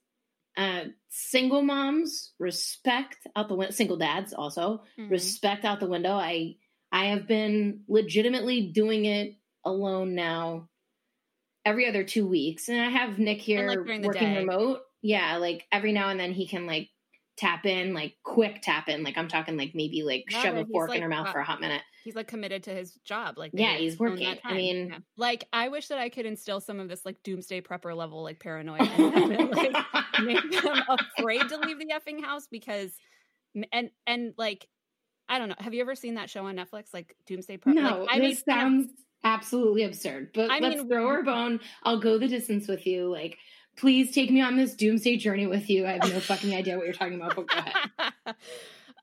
Uh, 0.56 0.84
single 1.08 1.62
moms 1.62 2.32
respect 2.38 3.18
out 3.34 3.48
the 3.48 3.56
window. 3.56 3.72
Single 3.72 3.96
dads 3.96 4.32
also 4.32 4.84
Mhm. 4.96 5.10
respect 5.10 5.64
out 5.64 5.80
the 5.80 5.88
window. 5.88 6.12
I 6.14 6.56
I 6.92 7.06
have 7.06 7.26
been 7.26 7.82
legitimately 7.88 8.68
doing 8.68 9.04
it 9.06 9.34
alone 9.64 10.14
now 10.14 10.68
every 11.64 11.88
other 11.88 12.04
two 12.04 12.26
weeks, 12.28 12.68
and 12.68 12.80
I 12.80 12.90
have 12.90 13.18
Nick 13.18 13.40
here 13.40 13.66
like, 13.68 13.78
working 14.04 14.12
day. 14.12 14.38
remote. 14.38 14.82
Yeah, 15.02 15.38
like 15.38 15.66
every 15.72 15.90
now 15.92 16.10
and 16.10 16.20
then 16.20 16.32
he 16.32 16.46
can 16.46 16.66
like 16.66 16.90
tap 17.36 17.66
in, 17.66 17.92
like 17.92 18.14
quick 18.22 18.62
tap 18.62 18.88
in. 18.88 19.02
Like 19.02 19.18
I'm 19.18 19.26
talking 19.28 19.56
like 19.56 19.74
maybe 19.74 20.04
like 20.04 20.26
shove 20.28 20.54
a 20.54 20.58
he's 20.60 20.68
fork 20.70 20.90
like, 20.90 20.98
in 20.98 21.02
her 21.02 21.08
mouth 21.08 21.26
wow. 21.26 21.32
for 21.32 21.40
a 21.40 21.44
hot 21.44 21.60
minute. 21.60 21.82
He's 22.04 22.14
like 22.14 22.28
committed 22.28 22.64
to 22.64 22.70
his 22.70 22.92
job. 23.04 23.38
Like, 23.38 23.52
Yeah, 23.54 23.76
he's 23.76 23.98
working. 23.98 24.36
I 24.44 24.52
mean- 24.52 24.88
Yeah. 24.90 24.98
like, 25.16 25.44
I 25.54 25.68
wish 25.68 25.88
that 25.88 25.98
I 25.98 26.10
could 26.10 26.26
instill 26.26 26.60
some 26.60 26.78
of 26.78 26.88
this 26.88 27.04
like 27.04 27.22
doomsday 27.22 27.62
prepper 27.62 27.96
level, 27.96 28.22
like 28.22 28.38
paranoia, 28.40 28.82
and 28.82 29.50
like, 29.50 29.74
make 30.22 30.62
them 30.62 30.82
afraid 31.18 31.48
to 31.48 31.56
leave 31.56 31.78
the 31.78 31.86
effing 31.94 32.22
house 32.22 32.46
because, 32.50 32.92
and, 33.72 33.90
and 34.06 34.34
like, 34.36 34.68
I 35.30 35.38
don't 35.38 35.48
know. 35.48 35.54
Have 35.58 35.72
you 35.72 35.80
ever 35.80 35.94
seen 35.94 36.16
that 36.16 36.28
show 36.28 36.44
on 36.44 36.56
Netflix, 36.56 36.92
like 36.92 37.16
Doomsday 37.26 37.56
Prepper? 37.56 37.74
No, 37.74 38.00
like, 38.00 38.08
I 38.10 38.18
this 38.20 38.40
of- 38.40 38.44
sounds 38.44 38.88
absolutely 39.24 39.84
absurd. 39.84 40.32
But 40.34 40.50
I 40.50 40.58
let's 40.58 40.76
mean- 40.76 40.88
throw 40.88 41.06
our 41.06 41.22
bone. 41.22 41.60
I'll 41.84 42.00
go 42.00 42.18
the 42.18 42.28
distance 42.28 42.68
with 42.68 42.86
you. 42.86 43.10
Like, 43.10 43.38
please 43.78 44.14
take 44.14 44.30
me 44.30 44.42
on 44.42 44.58
this 44.58 44.74
doomsday 44.74 45.16
journey 45.16 45.46
with 45.46 45.70
you. 45.70 45.86
I 45.86 45.92
have 45.92 46.12
no 46.12 46.20
fucking 46.20 46.54
idea 46.54 46.76
what 46.76 46.84
you're 46.84 46.92
talking 46.92 47.14
about. 47.14 47.34
But 47.34 47.46
go 47.48 47.56
ahead. 47.58 48.34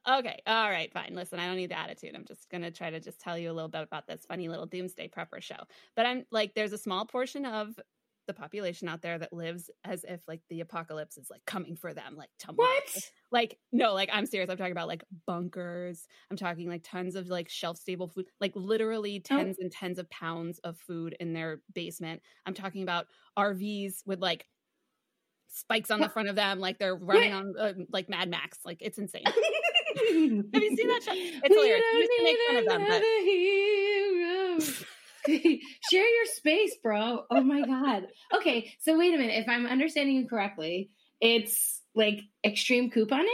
okay. 0.07 0.41
All 0.47 0.69
right. 0.69 0.91
Fine. 0.93 1.13
Listen, 1.15 1.39
I 1.39 1.47
don't 1.47 1.57
need 1.57 1.71
the 1.71 1.79
attitude. 1.79 2.15
I'm 2.15 2.25
just 2.25 2.49
going 2.49 2.61
to 2.63 2.71
try 2.71 2.89
to 2.89 2.99
just 2.99 3.19
tell 3.19 3.37
you 3.37 3.51
a 3.51 3.53
little 3.53 3.69
bit 3.69 3.81
about 3.83 4.07
this 4.07 4.25
funny 4.27 4.47
little 4.49 4.65
doomsday 4.65 5.09
prepper 5.09 5.41
show. 5.41 5.57
But 5.95 6.05
I'm 6.05 6.25
like, 6.31 6.53
there's 6.55 6.73
a 6.73 6.77
small 6.77 7.05
portion 7.05 7.45
of 7.45 7.79
the 8.27 8.33
population 8.35 8.87
out 8.87 9.01
there 9.01 9.17
that 9.17 9.33
lives 9.33 9.71
as 9.83 10.05
if 10.07 10.21
like 10.27 10.41
the 10.49 10.61
apocalypse 10.61 11.17
is 11.17 11.29
like 11.31 11.41
coming 11.45 11.75
for 11.75 11.91
them, 11.93 12.15
like 12.15 12.29
tomorrow. 12.37 12.69
What? 12.69 13.11
Like, 13.31 13.57
no, 13.71 13.93
like 13.93 14.09
I'm 14.13 14.27
serious. 14.27 14.49
I'm 14.49 14.57
talking 14.57 14.71
about 14.71 14.87
like 14.87 15.03
bunkers. 15.25 16.07
I'm 16.29 16.37
talking 16.37 16.69
like 16.69 16.83
tons 16.83 17.15
of 17.15 17.27
like 17.29 17.49
shelf 17.49 17.77
stable 17.77 18.07
food, 18.07 18.27
like 18.39 18.51
literally 18.55 19.21
Oh. 19.31 19.37
tens 19.37 19.57
and 19.59 19.71
tens 19.71 19.97
of 19.97 20.09
pounds 20.11 20.59
of 20.59 20.77
food 20.77 21.15
in 21.19 21.33
their 21.33 21.61
basement. 21.73 22.21
I'm 22.45 22.53
talking 22.53 22.83
about 22.83 23.07
RVs 23.39 24.03
with 24.05 24.19
like 24.19 24.45
spikes 25.47 25.91
on 25.91 25.99
the 25.99 26.07
front 26.09 26.29
of 26.29 26.35
them, 26.35 26.59
like 26.59 26.77
they're 26.77 26.95
running 26.95 27.31
What? 27.33 27.39
on 27.39 27.53
uh, 27.59 27.73
like 27.91 28.07
Mad 28.07 28.29
Max. 28.29 28.59
Like 28.63 28.77
it's 28.81 28.97
insane. 28.99 29.23
Have 30.53 30.63
you 30.63 30.75
seen 30.75 30.87
that 30.87 31.03
show? 31.03 31.11
It's 31.13 31.55
hilarious. 31.55 31.83
We 31.93 31.99
used 31.99 32.11
to 32.17 32.23
make 32.23 32.37
fun 32.47 32.57
of 32.57 32.65
them, 32.65 32.85
but- 32.87 33.01
Share 35.91 36.07
your 36.07 36.25
space, 36.25 36.75
bro. 36.81 37.25
Oh 37.29 37.41
my 37.43 37.61
god. 37.61 38.07
Okay, 38.33 38.73
so 38.79 38.97
wait 38.97 39.13
a 39.13 39.17
minute. 39.17 39.37
If 39.37 39.47
I'm 39.49 39.67
understanding 39.67 40.15
you 40.15 40.27
correctly, 40.27 40.89
it's 41.19 41.81
like 41.95 42.21
extreme 42.43 42.89
couponing 42.89 43.25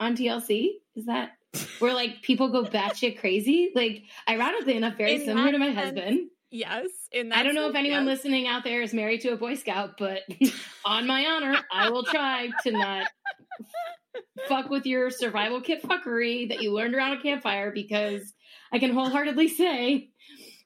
on 0.00 0.16
TLC. 0.16 0.70
Is 0.96 1.06
that 1.06 1.30
where 1.78 1.94
like 1.94 2.22
people 2.22 2.50
go 2.50 2.64
batshit 2.64 3.18
crazy? 3.18 3.70
Like, 3.74 4.02
ironically 4.28 4.76
enough, 4.76 4.96
very 4.96 5.14
In 5.14 5.24
similar 5.26 5.52
to 5.52 5.58
my 5.58 5.66
sense, 5.74 5.78
husband. 5.78 6.30
Yes. 6.50 6.88
In 7.12 7.28
that 7.28 7.38
I 7.38 7.42
don't 7.42 7.54
know 7.54 7.64
that 7.64 7.70
if 7.70 7.76
anyone 7.76 8.00
sense, 8.06 8.24
listening 8.24 8.46
out 8.46 8.64
there 8.64 8.82
is 8.82 8.92
married 8.94 9.20
to 9.20 9.28
a 9.30 9.36
Boy 9.36 9.54
Scout, 9.54 9.96
but 9.98 10.22
on 10.84 11.06
my 11.06 11.26
honor, 11.26 11.58
I 11.70 11.90
will 11.90 12.04
try 12.04 12.48
to 12.64 12.70
not 12.72 13.06
fuck 14.48 14.70
with 14.70 14.86
your 14.86 15.10
survival 15.10 15.60
kit 15.60 15.82
fuckery 15.82 16.48
that 16.48 16.60
you 16.60 16.72
learned 16.72 16.94
around 16.94 17.18
a 17.18 17.22
campfire 17.22 17.70
because 17.70 18.32
I 18.72 18.78
can 18.78 18.92
wholeheartedly 18.92 19.48
say 19.48 20.10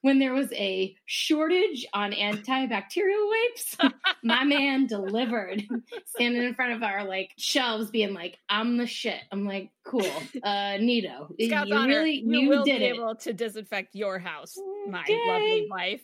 when 0.02 0.18
there 0.18 0.34
was 0.34 0.52
a 0.52 0.96
shortage 1.06 1.86
on 1.94 2.12
antibacterial 2.12 3.28
wipes, 3.28 3.76
my 4.22 4.44
man 4.44 4.86
delivered, 4.86 5.62
standing 6.06 6.42
in 6.42 6.54
front 6.54 6.72
of 6.72 6.82
our 6.82 7.04
like 7.04 7.30
shelves, 7.38 7.90
being 7.90 8.12
like, 8.12 8.36
"I'm 8.48 8.76
the 8.76 8.86
shit." 8.86 9.20
I'm 9.30 9.44
like, 9.44 9.70
"Cool, 9.84 10.04
uh, 10.42 10.76
Nito, 10.78 11.30
Scout's 11.40 11.70
you 11.70 11.86
really 11.86 12.14
you, 12.16 12.40
you 12.40 12.48
will 12.48 12.64
did 12.64 12.80
be 12.80 12.86
it." 12.86 12.96
able 12.96 13.14
to 13.16 13.32
disinfect 13.32 13.94
your 13.94 14.18
house, 14.18 14.56
my 14.88 15.02
Okay. 15.02 15.20
lovely 15.28 15.68
wife. 15.70 16.02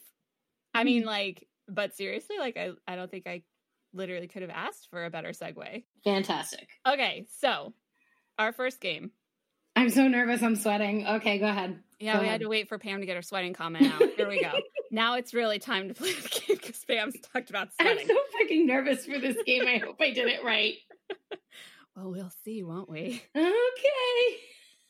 I 0.74 0.84
mean, 0.84 1.04
like, 1.04 1.48
but 1.66 1.96
seriously, 1.96 2.36
like, 2.38 2.56
I, 2.56 2.70
I 2.86 2.94
don't 2.94 3.10
think 3.10 3.26
I 3.26 3.42
literally 3.98 4.28
could 4.28 4.42
have 4.42 4.50
asked 4.50 4.88
for 4.90 5.04
a 5.04 5.10
better 5.10 5.30
segue. 5.30 5.84
Fantastic. 6.04 6.68
Okay, 6.86 7.26
so 7.38 7.74
our 8.38 8.52
first 8.52 8.80
game. 8.80 9.10
I'm 9.76 9.90
so 9.90 10.08
nervous. 10.08 10.42
I'm 10.42 10.56
sweating. 10.56 11.06
Okay, 11.06 11.38
go 11.38 11.46
ahead. 11.46 11.78
Yeah, 12.00 12.14
Go 12.14 12.20
we 12.20 12.24
ahead. 12.26 12.32
had 12.32 12.40
to 12.42 12.48
wait 12.48 12.68
for 12.68 12.78
Pam 12.78 13.00
to 13.00 13.06
get 13.06 13.16
her 13.16 13.22
sweating 13.22 13.52
comment 13.52 13.92
out. 13.92 14.02
Here 14.16 14.28
we 14.28 14.40
go. 14.40 14.52
now 14.90 15.16
it's 15.16 15.34
really 15.34 15.58
time 15.58 15.88
to 15.88 15.94
play 15.94 16.12
the 16.12 16.28
game 16.28 16.56
because 16.56 16.84
Pam's 16.84 17.14
talked 17.32 17.50
about 17.50 17.68
sweating. 17.74 17.98
I'm 18.02 18.06
so 18.08 18.16
fucking 18.40 18.66
nervous 18.66 19.04
for 19.04 19.18
this 19.18 19.36
game. 19.44 19.66
I 19.66 19.78
hope 19.78 19.96
I 20.00 20.10
did 20.10 20.28
it 20.28 20.42
right. 20.44 20.74
Well, 21.96 22.12
we'll 22.12 22.32
see, 22.44 22.62
won't 22.62 22.88
we? 22.88 23.20
Okay. 23.34 24.36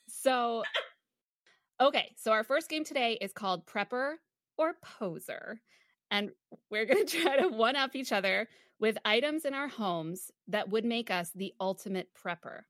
So, 0.08 0.62
okay, 1.80 2.12
so 2.18 2.32
our 2.32 2.44
first 2.44 2.68
game 2.68 2.84
today 2.84 3.16
is 3.18 3.32
called 3.32 3.64
Prepper 3.64 4.16
or 4.58 4.74
Poser. 4.82 5.58
And 6.10 6.32
we're 6.70 6.84
going 6.84 7.06
to 7.06 7.22
try 7.22 7.38
to 7.38 7.48
one 7.48 7.76
up 7.76 7.96
each 7.96 8.12
other 8.12 8.46
with 8.80 8.98
items 9.04 9.44
in 9.44 9.54
our 9.54 9.68
homes 9.68 10.30
that 10.48 10.68
would 10.68 10.84
make 10.84 11.10
us 11.10 11.30
the 11.34 11.52
ultimate 11.60 12.08
prepper. 12.14 12.60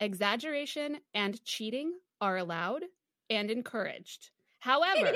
Exaggeration 0.00 0.98
and 1.14 1.42
cheating 1.44 1.92
are 2.20 2.36
allowed 2.36 2.82
and 3.30 3.50
encouraged. 3.50 4.30
However, 4.60 5.12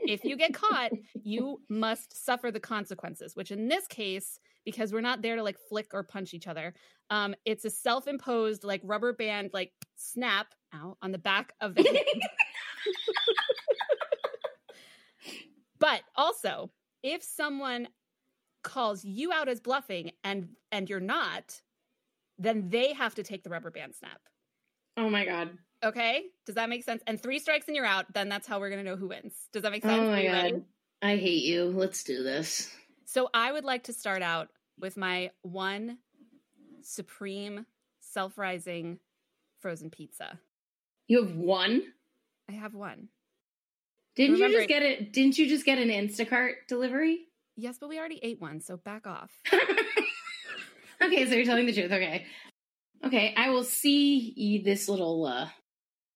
if 0.00 0.24
you 0.24 0.36
get 0.36 0.52
caught, 0.54 0.90
you 1.22 1.60
must 1.68 2.24
suffer 2.24 2.50
the 2.50 2.60
consequences, 2.60 3.34
which 3.34 3.50
in 3.50 3.68
this 3.68 3.86
case 3.86 4.38
because 4.64 4.92
we're 4.92 5.00
not 5.00 5.22
there 5.22 5.36
to 5.36 5.42
like 5.42 5.58
flick 5.68 5.90
or 5.92 6.02
punch 6.02 6.34
each 6.34 6.46
other. 6.46 6.74
Um, 7.10 7.34
it's 7.44 7.64
a 7.64 7.70
self-imposed 7.70 8.64
like 8.64 8.80
rubber 8.84 9.12
band 9.12 9.50
like 9.52 9.72
snap 9.96 10.48
out 10.72 10.96
on 11.02 11.12
the 11.12 11.18
back 11.18 11.52
of 11.60 11.74
the 11.74 11.84
but 15.78 16.02
also, 16.16 16.70
if 17.04 17.22
someone 17.22 17.86
calls 18.64 19.04
you 19.04 19.30
out 19.30 19.48
as 19.48 19.60
bluffing 19.60 20.10
and 20.24 20.48
and 20.72 20.88
you're 20.90 20.98
not, 20.98 21.60
then 22.38 22.70
they 22.70 22.94
have 22.94 23.14
to 23.14 23.22
take 23.22 23.44
the 23.44 23.50
rubber 23.50 23.70
band 23.70 23.94
snap. 23.94 24.20
Oh 24.96 25.08
my 25.08 25.24
god. 25.24 25.50
Okay, 25.84 26.24
does 26.46 26.54
that 26.54 26.70
make 26.70 26.82
sense? 26.82 27.02
And 27.06 27.22
three 27.22 27.38
strikes 27.38 27.68
and 27.68 27.76
you're 27.76 27.84
out. 27.84 28.12
Then 28.12 28.28
that's 28.28 28.46
how 28.46 28.58
we're 28.58 28.70
gonna 28.70 28.82
know 28.82 28.96
who 28.96 29.08
wins. 29.08 29.34
Does 29.52 29.62
that 29.62 29.70
make 29.70 29.84
oh 29.84 29.88
sense? 29.88 30.00
Oh 30.00 30.10
my 30.10 30.24
god. 30.24 30.32
ready? 30.32 30.62
I 31.02 31.16
hate 31.16 31.44
you. 31.44 31.64
Let's 31.66 32.02
do 32.02 32.22
this. 32.22 32.74
So 33.04 33.28
I 33.34 33.52
would 33.52 33.64
like 33.64 33.84
to 33.84 33.92
start 33.92 34.22
out 34.22 34.48
with 34.80 34.96
my 34.96 35.30
one 35.42 35.98
supreme 36.80 37.66
self-rising 38.00 38.98
frozen 39.60 39.90
pizza. 39.90 40.38
You 41.06 41.22
have 41.22 41.36
one? 41.36 41.82
I 42.48 42.52
have 42.52 42.74
one. 42.74 43.08
Didn't 44.16 44.36
you 44.36 44.52
just 44.52 44.68
get 44.68 44.82
it? 44.82 45.12
Didn't 45.12 45.38
you 45.38 45.48
just 45.48 45.64
get 45.64 45.78
an 45.78 45.88
Instacart 45.88 46.52
delivery? 46.68 47.26
Yes, 47.56 47.78
but 47.78 47.88
we 47.88 47.98
already 47.98 48.20
ate 48.22 48.40
one, 48.40 48.60
so 48.60 48.76
back 48.76 49.06
off. 49.06 49.30
okay, 51.02 51.26
so 51.26 51.34
you're 51.34 51.44
telling 51.44 51.66
the 51.66 51.72
truth. 51.72 51.92
Okay. 51.92 52.26
Okay, 53.04 53.34
I 53.36 53.50
will 53.50 53.64
see 53.64 54.32
you, 54.36 54.62
this 54.62 54.88
little 54.88 55.26
uh, 55.26 55.48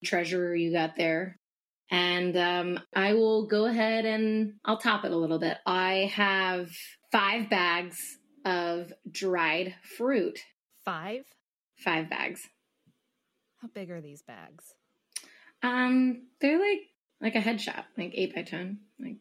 treasure 0.05 0.55
you 0.55 0.73
got 0.73 0.97
there. 0.97 1.37
And 1.91 2.37
um, 2.37 2.81
I 2.95 3.15
will 3.15 3.47
go 3.47 3.67
ahead 3.67 4.05
and 4.05 4.55
I'll 4.65 4.79
top 4.79 5.05
it 5.05 5.13
a 5.13 5.17
little 5.17 5.39
bit. 5.39 5.59
I 5.67 6.11
have 6.15 6.71
five 7.13 7.51
bags 7.51 8.19
of 8.45 8.93
dried 9.11 9.75
fruit. 9.97 10.39
Five? 10.85 11.25
Five 11.77 12.11
bags. 12.11 12.49
How 13.61 13.69
big 13.69 13.91
are 13.91 14.01
these 14.01 14.23
bags? 14.23 14.65
Um, 15.63 16.29
they're 16.41 16.61
like 16.61 16.81
like 17.21 17.35
a 17.35 17.41
headshot, 17.41 17.85
like 17.97 18.13
eight 18.15 18.35
by 18.35 18.43
ten. 18.43 18.79
Like 18.99 19.17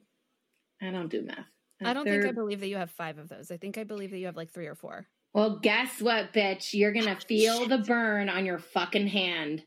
I 0.82 0.92
don't 0.92 1.10
do 1.10 1.24
math. 1.24 1.46
I 1.84 1.94
don't 1.94 2.06
think 2.06 2.26
I 2.26 2.32
believe 2.32 2.60
that 2.62 2.68
you 2.68 2.78
have 2.78 2.92
five 2.92 3.18
of 3.18 3.30
those. 3.30 3.52
I 3.52 3.58
think 3.58 3.78
I 3.78 3.84
believe 3.84 4.12
that 4.12 4.18
you 4.18 4.26
have 4.26 4.38
like 4.38 4.52
three 4.52 4.68
or 4.68 4.76
four. 4.76 5.08
Well, 5.34 5.60
guess 5.60 6.02
what, 6.02 6.34
bitch? 6.34 6.74
You're 6.74 6.94
gonna 6.94 7.18
oh, 7.18 7.26
feel 7.28 7.68
the 7.68 7.78
burn 7.80 8.30
on 8.30 8.46
your 8.46 8.60
fucking 8.60 9.08
hand. 9.08 9.64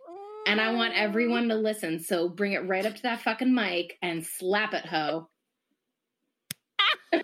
And 0.46 0.60
I 0.60 0.72
want 0.72 0.94
everyone 0.96 1.48
to 1.50 1.54
listen, 1.54 2.00
so 2.00 2.28
bring 2.28 2.52
it 2.52 2.66
right 2.66 2.86
up 2.86 2.96
to 2.96 3.02
that 3.02 3.20
fucking 3.20 3.54
mic 3.54 3.98
and 4.00 4.24
slap 4.24 4.72
it, 4.72 4.86
ho. 4.86 5.28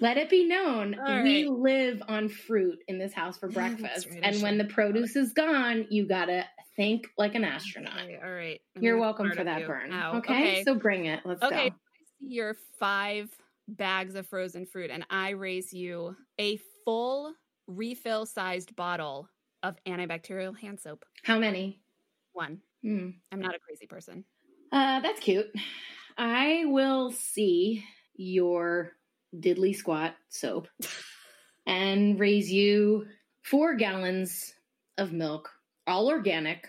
Let 0.00 0.16
it 0.16 0.30
be 0.30 0.46
known 0.46 0.96
All 0.98 1.22
we 1.24 1.48
live 1.48 2.00
on 2.06 2.28
fruit 2.28 2.78
in 2.86 2.98
this 2.98 3.12
house 3.12 3.36
for 3.36 3.48
breakfast. 3.48 4.06
right, 4.08 4.20
and 4.22 4.40
when 4.40 4.56
the 4.56 4.64
produce 4.64 5.16
is 5.16 5.32
gone, 5.32 5.86
you 5.90 6.06
gotta 6.06 6.44
think 6.78 7.08
like 7.18 7.34
an 7.34 7.44
astronaut. 7.44 7.98
Okay, 8.04 8.18
all 8.24 8.30
right. 8.30 8.60
You're 8.80 8.98
welcome 8.98 9.30
for 9.32 9.42
that 9.42 9.62
you. 9.62 9.66
burn. 9.66 9.92
Ow, 9.92 10.18
Okay? 10.18 10.62
So 10.64 10.76
bring 10.76 11.06
it. 11.06 11.20
Let's 11.24 11.40
go. 11.40 11.48
Okay. 11.48 11.70
go. 11.70 11.76
your 12.20 12.56
five 12.78 13.28
bags 13.66 14.14
of 14.14 14.26
frozen 14.28 14.64
fruit, 14.64 14.90
and 14.90 15.04
I 15.10 15.30
raise 15.30 15.74
you 15.74 16.16
a 16.38 16.58
full 16.84 17.34
refill 17.66 18.26
sized 18.26 18.76
bottle 18.76 19.28
of 19.64 19.76
antibacterial 19.86 20.56
hand 20.56 20.78
soap. 20.80 21.04
How 21.24 21.36
many? 21.38 21.80
One. 22.32 22.60
Hmm. 22.82 23.10
I'm 23.32 23.40
not 23.40 23.56
a 23.56 23.58
crazy 23.58 23.86
person. 23.86 24.24
Uh, 24.70 25.00
that's 25.00 25.18
cute. 25.18 25.50
I 26.16 26.62
will 26.66 27.10
see 27.10 27.84
your 28.14 28.92
diddly 29.36 29.74
squat 29.74 30.14
soap 30.28 30.68
and 31.66 32.20
raise 32.20 32.52
you 32.52 33.06
four 33.42 33.74
gallons 33.74 34.54
of 34.96 35.12
milk, 35.12 35.50
all 35.88 36.08
organic, 36.08 36.66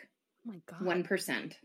Oh 0.47 0.51
my 0.53 0.61
god. 0.65 0.81
one 0.81 1.03
percent. 1.03 1.55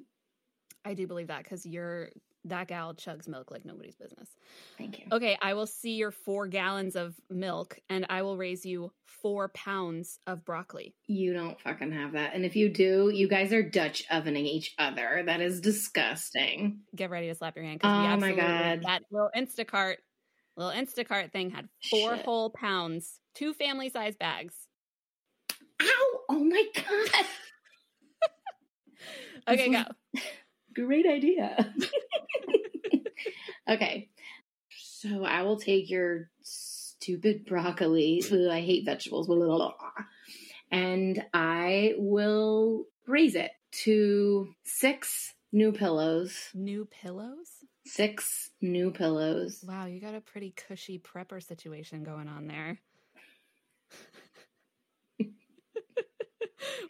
I 0.85 0.95
do 0.95 1.07
believe 1.07 1.29
that 1.29 1.45
because 1.45 1.65
you're 1.65 2.11
that 2.47 2.69
gal 2.69 2.93
chugs 2.93 3.27
milk 3.27 3.51
like 3.51 3.65
nobody's 3.65 3.95
business. 3.95 4.29
Thank 4.77 4.99
you. 4.99 5.07
Okay, 5.11 5.39
I 5.41 5.55
will 5.55 5.67
see 5.67 5.93
your 5.95 6.11
four 6.11 6.47
gallons 6.47 6.95
of 6.95 7.15
milk, 7.31 7.79
and 7.89 8.05
I 8.11 8.21
will 8.21 8.37
raise 8.37 8.67
you 8.67 8.93
four 9.07 9.49
pounds 9.55 10.19
of 10.27 10.45
broccoli. 10.45 10.95
You 11.07 11.33
don't 11.33 11.59
fucking 11.63 11.93
have 11.93 12.13
that, 12.13 12.35
and 12.35 12.45
if 12.45 12.55
you 12.55 12.69
do, 12.69 13.11
you 13.15 13.29
guys 13.29 13.55
are 13.55 13.63
Dutch 13.63 14.05
ovening 14.11 14.45
each 14.45 14.75
other. 14.79 15.23
That 15.25 15.41
is 15.41 15.63
disgusting. 15.63 16.81
Get 16.95 17.09
ready 17.09 17.29
to 17.29 17.35
slap 17.35 17.57
your 17.57 17.65
hand. 17.65 17.81
Oh 17.83 18.17
my 18.19 18.33
God. 18.35 18.83
That 18.85 19.05
little 19.11 19.31
Instacart, 19.35 19.97
little 20.59 20.73
Instacart 20.73 21.33
thing 21.33 21.49
had 21.51 21.67
four 21.91 22.17
Shit. 22.17 22.27
whole 22.27 22.51
pounds, 22.51 23.21
two 23.35 23.55
family 23.55 23.89
size 23.89 24.17
bags. 24.17 24.55
Ow! 25.81 26.21
Oh 26.29 26.45
my 26.45 26.63
god! 26.75 27.25
Okay, 29.49 29.71
go. 29.71 29.85
Great 30.75 31.07
idea. 31.07 31.75
okay. 33.69 34.09
So 34.77 35.25
I 35.25 35.43
will 35.43 35.59
take 35.59 35.91
your 35.91 36.31
stupid 36.43 37.47
broccoli. 37.47 38.23
Ugh, 38.31 38.49
I 38.51 38.61
hate 38.61 38.85
vegetables. 38.85 39.27
blah, 39.27 39.37
blah, 39.37 39.47
blah, 39.47 39.57
blah. 39.57 40.05
And 40.71 41.25
I 41.33 41.95
will 41.99 42.87
raise 43.07 43.35
it 43.35 43.53
to 43.85 44.49
six 44.65 45.35
new 45.53 45.73
pillows. 45.73 46.51
New 46.55 46.87
pillows? 46.87 47.49
Six 47.87 48.51
new 48.61 48.91
pillows. 48.91 49.63
Wow, 49.67 49.87
you 49.87 50.01
got 50.01 50.15
a 50.15 50.21
pretty 50.21 50.55
cushy 50.57 50.99
prepper 50.99 51.43
situation 51.43 52.03
going 52.03 52.29
on 52.29 52.47
there. 52.47 52.79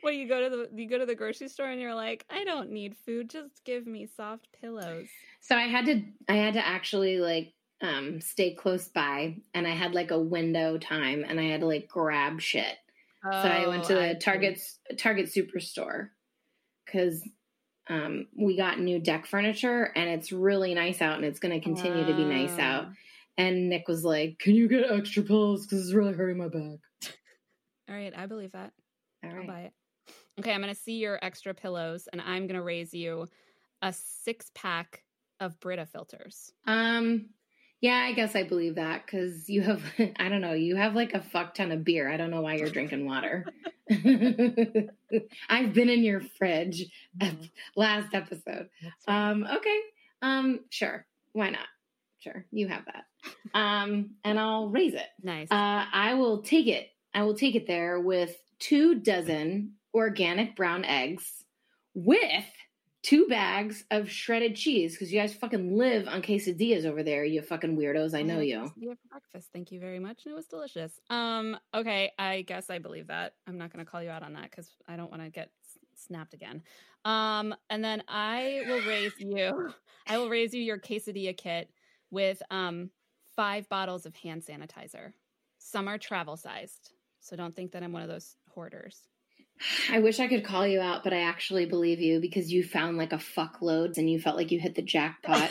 well, 0.04 0.12
you 0.12 0.28
go 0.28 0.48
to 0.48 0.54
the 0.54 0.68
you 0.80 0.88
go 0.88 0.98
to 0.98 1.06
the 1.06 1.14
grocery 1.14 1.48
store 1.48 1.70
and 1.70 1.80
you're 1.80 1.94
like, 1.94 2.26
I 2.30 2.44
don't 2.44 2.70
need 2.70 2.94
food, 3.06 3.30
just 3.30 3.64
give 3.64 3.86
me 3.86 4.06
soft 4.06 4.48
pillows. 4.60 5.08
So 5.40 5.56
I 5.56 5.62
had 5.62 5.86
to 5.86 6.02
I 6.28 6.36
had 6.36 6.54
to 6.54 6.64
actually 6.64 7.18
like 7.18 7.54
um 7.80 8.20
stay 8.20 8.54
close 8.54 8.88
by 8.88 9.36
and 9.54 9.66
I 9.66 9.70
had 9.70 9.94
like 9.94 10.10
a 10.10 10.20
window 10.20 10.78
time 10.78 11.24
and 11.26 11.40
I 11.40 11.44
had 11.44 11.60
to 11.60 11.66
like 11.66 11.88
grab 11.88 12.40
shit. 12.40 12.76
So 13.22 13.48
I 13.48 13.66
went 13.66 13.84
to 13.84 13.94
Oh, 13.94 14.08
the 14.08 14.14
Target's 14.16 14.78
Target 14.98 15.32
Superstore 15.34 16.10
because 16.84 17.26
um, 17.88 18.26
we 18.38 18.54
got 18.56 18.78
new 18.78 18.98
deck 18.98 19.26
furniture 19.26 19.90
and 19.96 20.10
it's 20.10 20.30
really 20.30 20.74
nice 20.74 21.00
out 21.00 21.16
and 21.16 21.24
it's 21.24 21.38
going 21.38 21.54
to 21.54 21.60
continue 21.60 22.04
to 22.04 22.14
be 22.14 22.24
nice 22.24 22.58
out. 22.58 22.88
And 23.38 23.70
Nick 23.70 23.88
was 23.88 24.04
like, 24.04 24.38
"Can 24.38 24.54
you 24.54 24.68
get 24.68 24.90
extra 24.90 25.22
pillows 25.22 25.66
because 25.66 25.86
it's 25.86 25.94
really 25.94 26.12
hurting 26.12 26.36
my 26.36 26.48
back?" 26.48 27.14
All 27.88 27.94
right, 27.94 28.12
I 28.16 28.26
believe 28.26 28.52
that. 28.52 28.72
All 29.24 29.30
I'll 29.30 29.46
buy 29.46 29.60
it. 29.60 29.72
Okay, 30.38 30.52
I'm 30.52 30.60
gonna 30.60 30.74
see 30.74 30.94
your 30.94 31.18
extra 31.22 31.54
pillows, 31.54 32.08
and 32.12 32.20
I'm 32.20 32.46
gonna 32.46 32.62
raise 32.62 32.92
you 32.92 33.26
a 33.82 33.92
six 33.92 34.50
pack 34.54 35.02
of 35.40 35.58
Brita 35.60 35.86
filters. 35.86 36.52
Um, 36.66 37.26
yeah, 37.80 37.96
I 37.98 38.12
guess 38.12 38.34
I 38.34 38.44
believe 38.44 38.76
that 38.76 39.04
because 39.04 39.48
you 39.48 39.62
have 39.62 39.82
I 40.16 40.28
don't 40.28 40.40
know 40.40 40.52
you 40.52 40.76
have 40.76 40.94
like 40.94 41.14
a 41.14 41.20
fuck 41.20 41.54
ton 41.54 41.70
of 41.70 41.84
beer. 41.84 42.10
I 42.10 42.16
don't 42.16 42.30
know 42.30 42.40
why 42.40 42.54
you're 42.54 42.70
drinking 42.70 43.04
water. 43.06 43.44
I've 43.90 45.74
been 45.74 45.90
in 45.90 46.02
your 46.02 46.22
fridge 46.38 46.86
last 47.76 48.14
episode. 48.14 48.70
Um, 49.06 49.46
okay. 49.56 49.80
Um, 50.22 50.60
sure. 50.70 51.04
Why 51.32 51.50
not? 51.50 51.66
Sure. 52.20 52.46
You 52.50 52.68
have 52.68 52.84
that. 52.86 53.04
Um, 53.52 54.12
and 54.24 54.38
I'll 54.40 54.68
raise 54.70 54.94
it. 54.94 55.08
nice. 55.22 55.48
Uh, 55.50 55.84
I 55.92 56.14
will 56.14 56.40
take 56.42 56.66
it. 56.66 56.88
I 57.12 57.22
will 57.24 57.34
take 57.34 57.54
it 57.54 57.66
there 57.66 58.00
with 58.00 58.34
two 58.58 58.94
dozen 58.94 59.72
organic 59.94 60.56
brown 60.56 60.84
eggs 60.84 61.44
with 61.94 62.44
two 63.04 63.26
bags 63.26 63.84
of 63.90 64.10
shredded 64.10 64.56
cheese 64.56 64.94
because 64.94 65.12
you 65.12 65.20
guys 65.20 65.34
fucking 65.34 65.76
live 65.76 66.08
on 66.08 66.22
quesadillas 66.22 66.86
over 66.86 67.02
there, 67.02 67.22
you 67.22 67.42
fucking 67.42 67.76
weirdos. 67.76 68.14
I 68.14 68.22
know 68.22 68.40
you. 68.40 68.66
for 68.66 68.96
breakfast. 69.10 69.50
Thank 69.52 69.70
you 69.70 69.78
very 69.78 69.98
much, 69.98 70.24
and 70.24 70.32
it 70.32 70.34
was 70.34 70.46
delicious. 70.46 70.98
Um, 71.10 71.56
okay, 71.74 72.12
I 72.18 72.42
guess 72.42 72.70
I 72.70 72.78
believe 72.78 73.08
that. 73.08 73.34
I'm 73.46 73.58
not 73.58 73.72
going 73.72 73.84
to 73.84 73.90
call 73.90 74.02
you 74.02 74.10
out 74.10 74.22
on 74.22 74.32
that 74.32 74.50
because 74.50 74.70
I 74.88 74.96
don't 74.96 75.10
want 75.10 75.22
to 75.22 75.30
get 75.30 75.50
snapped 75.94 76.34
again. 76.34 76.62
Um, 77.04 77.54
and 77.68 77.84
then 77.84 78.02
I 78.08 78.62
will 78.66 78.82
raise 78.88 79.12
you. 79.18 79.72
I 80.06 80.18
will 80.18 80.30
raise 80.30 80.54
you 80.54 80.62
your 80.62 80.78
quesadilla 80.78 81.36
kit 81.36 81.70
with 82.10 82.42
um 82.50 82.90
five 83.36 83.68
bottles 83.68 84.06
of 84.06 84.16
hand 84.16 84.42
sanitizer. 84.42 85.12
Some 85.58 85.88
are 85.88 85.98
travel 85.98 86.36
sized, 86.36 86.92
so 87.20 87.36
don't 87.36 87.54
think 87.54 87.72
that 87.72 87.82
I'm 87.82 87.92
one 87.92 88.02
of 88.02 88.08
those 88.08 88.36
hoarders. 88.48 89.08
I 89.90 90.00
wish 90.00 90.20
I 90.20 90.28
could 90.28 90.44
call 90.44 90.66
you 90.66 90.80
out, 90.80 91.04
but 91.04 91.12
I 91.12 91.20
actually 91.20 91.66
believe 91.66 92.00
you 92.00 92.20
because 92.20 92.52
you 92.52 92.64
found 92.64 92.96
like 92.96 93.12
a 93.12 93.18
fuckload 93.18 93.96
and 93.96 94.10
you 94.10 94.20
felt 94.20 94.36
like 94.36 94.50
you 94.50 94.60
hit 94.60 94.74
the 94.74 94.82
jackpot. 94.82 95.50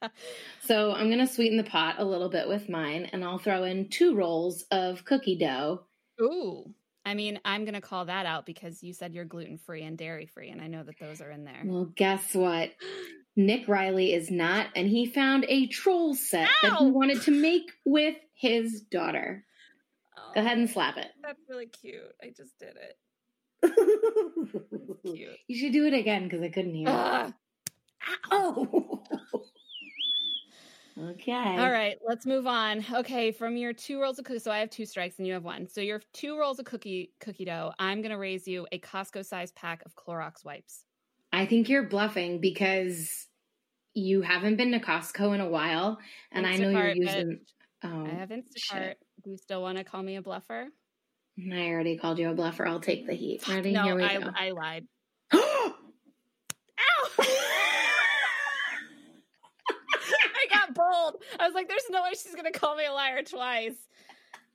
so 0.60 0.92
I'm 0.92 1.08
going 1.08 1.26
to 1.26 1.32
sweeten 1.32 1.56
the 1.56 1.64
pot 1.64 1.96
a 1.98 2.04
little 2.04 2.28
bit 2.28 2.48
with 2.48 2.68
mine 2.68 3.08
and 3.12 3.24
I'll 3.24 3.38
throw 3.38 3.64
in 3.64 3.88
two 3.88 4.14
rolls 4.14 4.64
of 4.70 5.04
cookie 5.04 5.38
dough. 5.38 5.82
Ooh. 6.20 6.72
I 7.04 7.14
mean, 7.14 7.40
I'm 7.42 7.64
going 7.64 7.74
to 7.74 7.80
call 7.80 8.04
that 8.04 8.26
out 8.26 8.44
because 8.44 8.82
you 8.82 8.92
said 8.92 9.14
you're 9.14 9.24
gluten 9.24 9.56
free 9.56 9.82
and 9.82 9.96
dairy 9.96 10.26
free, 10.26 10.50
and 10.50 10.60
I 10.60 10.66
know 10.66 10.82
that 10.82 10.98
those 11.00 11.22
are 11.22 11.30
in 11.30 11.44
there. 11.44 11.62
Well, 11.64 11.90
guess 11.96 12.34
what? 12.34 12.72
Nick 13.34 13.66
Riley 13.66 14.12
is 14.12 14.30
not, 14.30 14.66
and 14.76 14.86
he 14.86 15.06
found 15.06 15.46
a 15.48 15.68
troll 15.68 16.14
set 16.14 16.50
that 16.60 16.76
he 16.76 16.90
wanted 16.90 17.22
to 17.22 17.30
make 17.30 17.70
with 17.86 18.16
his 18.34 18.82
daughter. 18.90 19.46
Go 20.34 20.40
ahead 20.40 20.58
and 20.58 20.68
slap 20.68 20.96
it. 20.96 21.08
That's 21.22 21.40
really 21.48 21.66
cute. 21.66 22.14
I 22.22 22.32
just 22.36 22.58
did 22.58 22.74
it. 22.76 22.96
Cute. 25.04 25.36
you 25.48 25.58
should 25.58 25.72
do 25.72 25.86
it 25.86 25.94
again 25.94 26.24
because 26.24 26.42
I 26.42 26.48
couldn't 26.48 26.74
hear. 26.74 26.88
it. 26.88 26.92
Ugh. 26.92 27.32
Oh. 28.30 29.02
okay. 31.10 31.32
All 31.32 31.70
right, 31.70 31.96
let's 32.06 32.24
move 32.26 32.46
on. 32.46 32.84
Okay, 32.92 33.32
from 33.32 33.56
your 33.56 33.72
two 33.72 34.00
rolls 34.00 34.18
of 34.18 34.24
cookie, 34.24 34.38
so 34.38 34.50
I 34.52 34.58
have 34.58 34.70
two 34.70 34.86
strikes 34.86 35.18
and 35.18 35.26
you 35.26 35.32
have 35.32 35.44
one. 35.44 35.68
So 35.68 35.80
your 35.80 36.00
two 36.12 36.38
rolls 36.38 36.58
of 36.58 36.66
cookie 36.66 37.12
cookie 37.20 37.44
dough, 37.44 37.72
I'm 37.78 38.00
gonna 38.02 38.18
raise 38.18 38.46
you 38.46 38.66
a 38.72 38.78
Costco 38.78 39.24
sized 39.24 39.54
pack 39.54 39.82
of 39.84 39.94
Clorox 39.96 40.44
wipes. 40.44 40.84
I 41.32 41.46
think 41.46 41.68
you're 41.68 41.84
bluffing 41.84 42.40
because 42.40 43.26
you 43.94 44.22
haven't 44.22 44.56
been 44.56 44.72
to 44.72 44.80
Costco 44.80 45.34
in 45.34 45.40
a 45.40 45.48
while, 45.48 45.98
and 46.30 46.46
I 46.46 46.56
know 46.56 46.70
you're 46.70 46.94
using. 46.94 47.40
Oh, 47.84 48.06
I 48.06 48.10
have 48.10 48.30
Instacart. 48.30 48.42
shit. 48.56 48.98
Do 49.22 49.30
you 49.30 49.36
still 49.36 49.62
want 49.62 49.78
to 49.78 49.84
call 49.84 50.02
me 50.02 50.16
a 50.16 50.22
bluffer? 50.22 50.68
I 51.52 51.68
already 51.68 51.96
called 51.96 52.18
you 52.18 52.30
a 52.30 52.34
bluffer. 52.34 52.66
I'll 52.66 52.80
take 52.80 53.06
the 53.06 53.14
heat. 53.14 53.46
Ready? 53.48 53.72
no, 53.72 53.98
I, 53.98 54.18
go. 54.18 54.30
I 54.34 54.50
lied. 54.50 54.86
I 55.32 55.36
Ow! 56.80 57.08
I 60.40 60.46
got 60.50 60.74
bold. 60.74 61.22
I 61.38 61.46
was 61.46 61.54
like, 61.54 61.68
"There's 61.68 61.88
no 61.90 62.02
way 62.02 62.10
she's 62.10 62.34
gonna 62.34 62.50
call 62.50 62.76
me 62.76 62.86
a 62.86 62.92
liar 62.92 63.22
twice." 63.22 63.76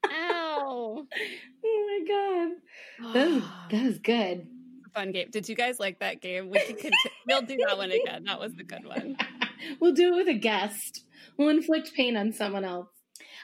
Ow! 0.06 1.06
oh 1.66 2.00
my 2.00 2.06
god, 2.08 3.14
that 3.14 3.28
was, 3.28 3.44
that 3.72 3.84
was 3.84 4.00
good. 4.00 4.48
Fun 4.94 5.12
game. 5.12 5.30
Did 5.32 5.50
you 5.50 5.56
guys 5.56 5.80
like 5.80 6.00
that 6.00 6.22
game? 6.22 6.50
We 6.50 6.60
can 6.60 6.76
conti- 6.76 7.12
we'll 7.28 7.42
do 7.42 7.58
that 7.68 7.78
one 7.78 7.92
again. 7.92 8.26
That 8.26 8.40
was 8.40 8.54
the 8.54 8.64
good 8.64 8.86
one. 8.86 9.18
we'll 9.80 9.94
do 9.94 10.14
it 10.14 10.16
with 10.16 10.28
a 10.28 10.38
guest. 10.38 11.06
We'll 11.38 11.50
inflict 11.50 11.94
pain 11.96 12.16
on 12.16 12.32
someone 12.32 12.64
else. 12.64 12.90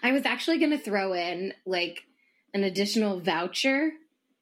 I 0.04 0.12
was 0.12 0.26
actually 0.26 0.60
going 0.60 0.72
to 0.72 0.78
throw 0.78 1.14
in 1.14 1.54
like 1.66 2.02
an 2.54 2.64
additional 2.64 3.20
voucher 3.20 3.92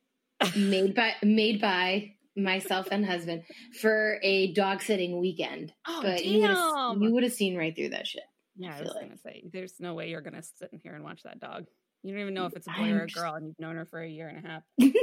made 0.56 0.96
by 0.96 1.14
made 1.24 1.60
by 1.62 2.14
myself 2.36 2.88
and 2.92 3.06
husband 3.06 3.44
for 3.82 4.20
a 4.22 4.54
dog 4.54 4.82
sitting 4.82 5.20
weekend. 5.20 5.74
Oh 5.88 6.02
but 6.04 6.24
you 6.24 6.42
would 6.42 6.50
have 6.50 6.58
damn! 6.58 7.02
you 7.02 7.14
would 7.14 7.24
have 7.24 7.34
seen 7.34 7.58
right 7.58 7.76
through 7.76 7.90
that 7.90 8.08
shit. 8.08 8.24
yeah, 8.56 8.74
I 8.74 8.76
feel 8.76 8.86
was 8.86 8.96
like. 8.96 9.06
gonna 9.06 9.18
say, 9.18 9.44
there's 9.52 9.74
no 9.80 9.94
way 9.96 10.10
you're 10.10 10.22
gonna 10.22 10.44
sit 10.44 10.70
in 10.72 10.80
here 10.80 10.94
and 10.94 11.04
watch 11.04 11.24
that 11.24 11.40
dog. 11.40 11.66
You 12.04 12.14
don't 12.14 12.22
even 12.22 12.34
know 12.36 12.46
if 12.46 12.56
it's 12.56 12.68
a 12.68 12.72
boy 12.72 12.92
or 12.92 13.04
a 13.04 13.08
girl, 13.08 13.34
and 13.34 13.48
you've 13.48 13.60
known 13.60 13.76
her 13.76 13.86
for 13.86 14.00
a 14.00 14.08
year 14.08 14.28
and 14.30 14.46
a 14.46 14.48
half. 14.48 14.64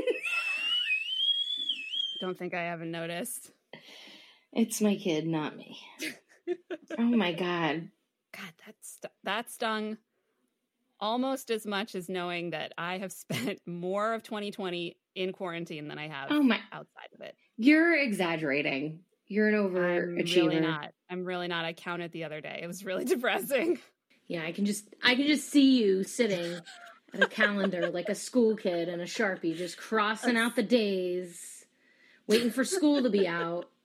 Don't 2.20 2.38
think 2.38 2.54
I 2.54 2.62
haven't 2.62 2.92
noticed. 2.92 3.50
It's 4.52 4.80
my 4.80 4.94
kid, 4.96 5.26
not 5.26 5.56
me. 5.56 5.76
oh 6.98 7.02
my 7.02 7.32
god. 7.32 7.90
God, 8.32 8.52
that 8.64 8.76
st- 8.80 9.12
that 9.24 9.50
stung 9.50 9.98
almost 11.00 11.50
as 11.50 11.66
much 11.66 11.94
as 11.94 12.08
knowing 12.08 12.50
that 12.50 12.72
I 12.78 12.98
have 12.98 13.12
spent 13.24 13.60
more 13.66 14.14
of 14.14 14.22
2020 14.22 14.96
in 15.14 15.32
quarantine 15.32 15.88
than 15.88 15.98
I 15.98 16.08
have 16.08 16.28
Oh 16.30 16.42
my 16.42 16.58
outside 16.72 17.08
of 17.14 17.20
it. 17.20 17.36
you're 17.56 17.96
exaggerating. 17.96 19.00
You're 19.26 19.48
an 19.48 19.54
overachiever. 19.54 20.18
I'm 20.42 20.48
really 20.48 20.60
not. 20.60 20.92
I'm 21.10 21.24
really 21.24 21.48
not. 21.48 21.64
I 21.64 21.72
counted 21.72 22.12
the 22.12 22.24
other 22.24 22.40
day. 22.40 22.60
It 22.62 22.66
was 22.66 22.84
really 22.84 23.04
depressing. 23.14 23.78
Yeah, 24.26 24.42
I 24.44 24.52
can 24.52 24.66
just 24.66 24.86
I 25.02 25.14
can 25.14 25.26
just 25.26 25.50
see 25.50 25.82
you 25.82 26.02
sitting 26.04 26.58
at 27.14 27.22
a 27.22 27.26
calendar 27.28 27.90
like 27.90 28.08
a 28.08 28.14
school 28.14 28.56
kid 28.56 28.88
and 28.88 29.00
a 29.00 29.04
sharpie, 29.06 29.56
just 29.56 29.76
crossing 29.78 30.36
out 30.36 30.56
the 30.56 30.62
days, 30.62 31.64
waiting 32.26 32.50
for 32.50 32.64
school 32.64 33.02
to 33.02 33.10
be 33.10 33.26
out. 33.26 33.66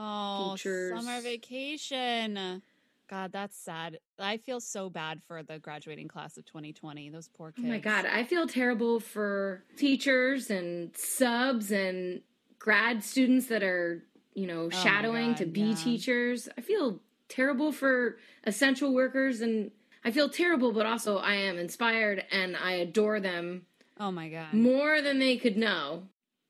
Oh, 0.00 0.52
Teachers. 0.54 0.96
summer 0.96 1.20
vacation. 1.22 2.62
God, 3.08 3.32
that's 3.32 3.56
sad. 3.56 3.98
I 4.18 4.36
feel 4.36 4.60
so 4.60 4.90
bad 4.90 5.20
for 5.26 5.42
the 5.42 5.58
graduating 5.58 6.08
class 6.08 6.36
of 6.36 6.44
2020. 6.44 7.10
Those 7.10 7.28
poor 7.28 7.52
kids. 7.52 7.66
Oh 7.66 7.70
my 7.70 7.78
god, 7.78 8.06
I 8.06 8.24
feel 8.24 8.46
terrible 8.46 9.00
for 9.00 9.64
teachers 9.76 10.50
and 10.50 10.94
subs 10.96 11.70
and 11.70 12.20
grad 12.58 13.02
students 13.02 13.46
that 13.46 13.62
are, 13.62 14.04
you 14.34 14.46
know, 14.46 14.64
oh 14.64 14.70
shadowing 14.70 15.34
to 15.36 15.44
God, 15.44 15.52
be 15.52 15.60
yeah. 15.60 15.74
teachers. 15.74 16.48
I 16.56 16.60
feel 16.60 17.00
terrible 17.28 17.72
for 17.72 18.18
essential 18.44 18.94
workers 18.94 19.40
and 19.40 19.70
I 20.04 20.10
feel 20.10 20.28
terrible, 20.28 20.72
but 20.72 20.86
also 20.86 21.18
I 21.18 21.34
am 21.34 21.58
inspired 21.58 22.24
and 22.30 22.56
I 22.56 22.72
adore 22.72 23.20
them 23.20 23.66
Oh 23.98 24.10
my 24.10 24.28
god. 24.28 24.52
more 24.54 25.00
than 25.02 25.18
they 25.18 25.36
could 25.36 25.56
know. 25.56 26.04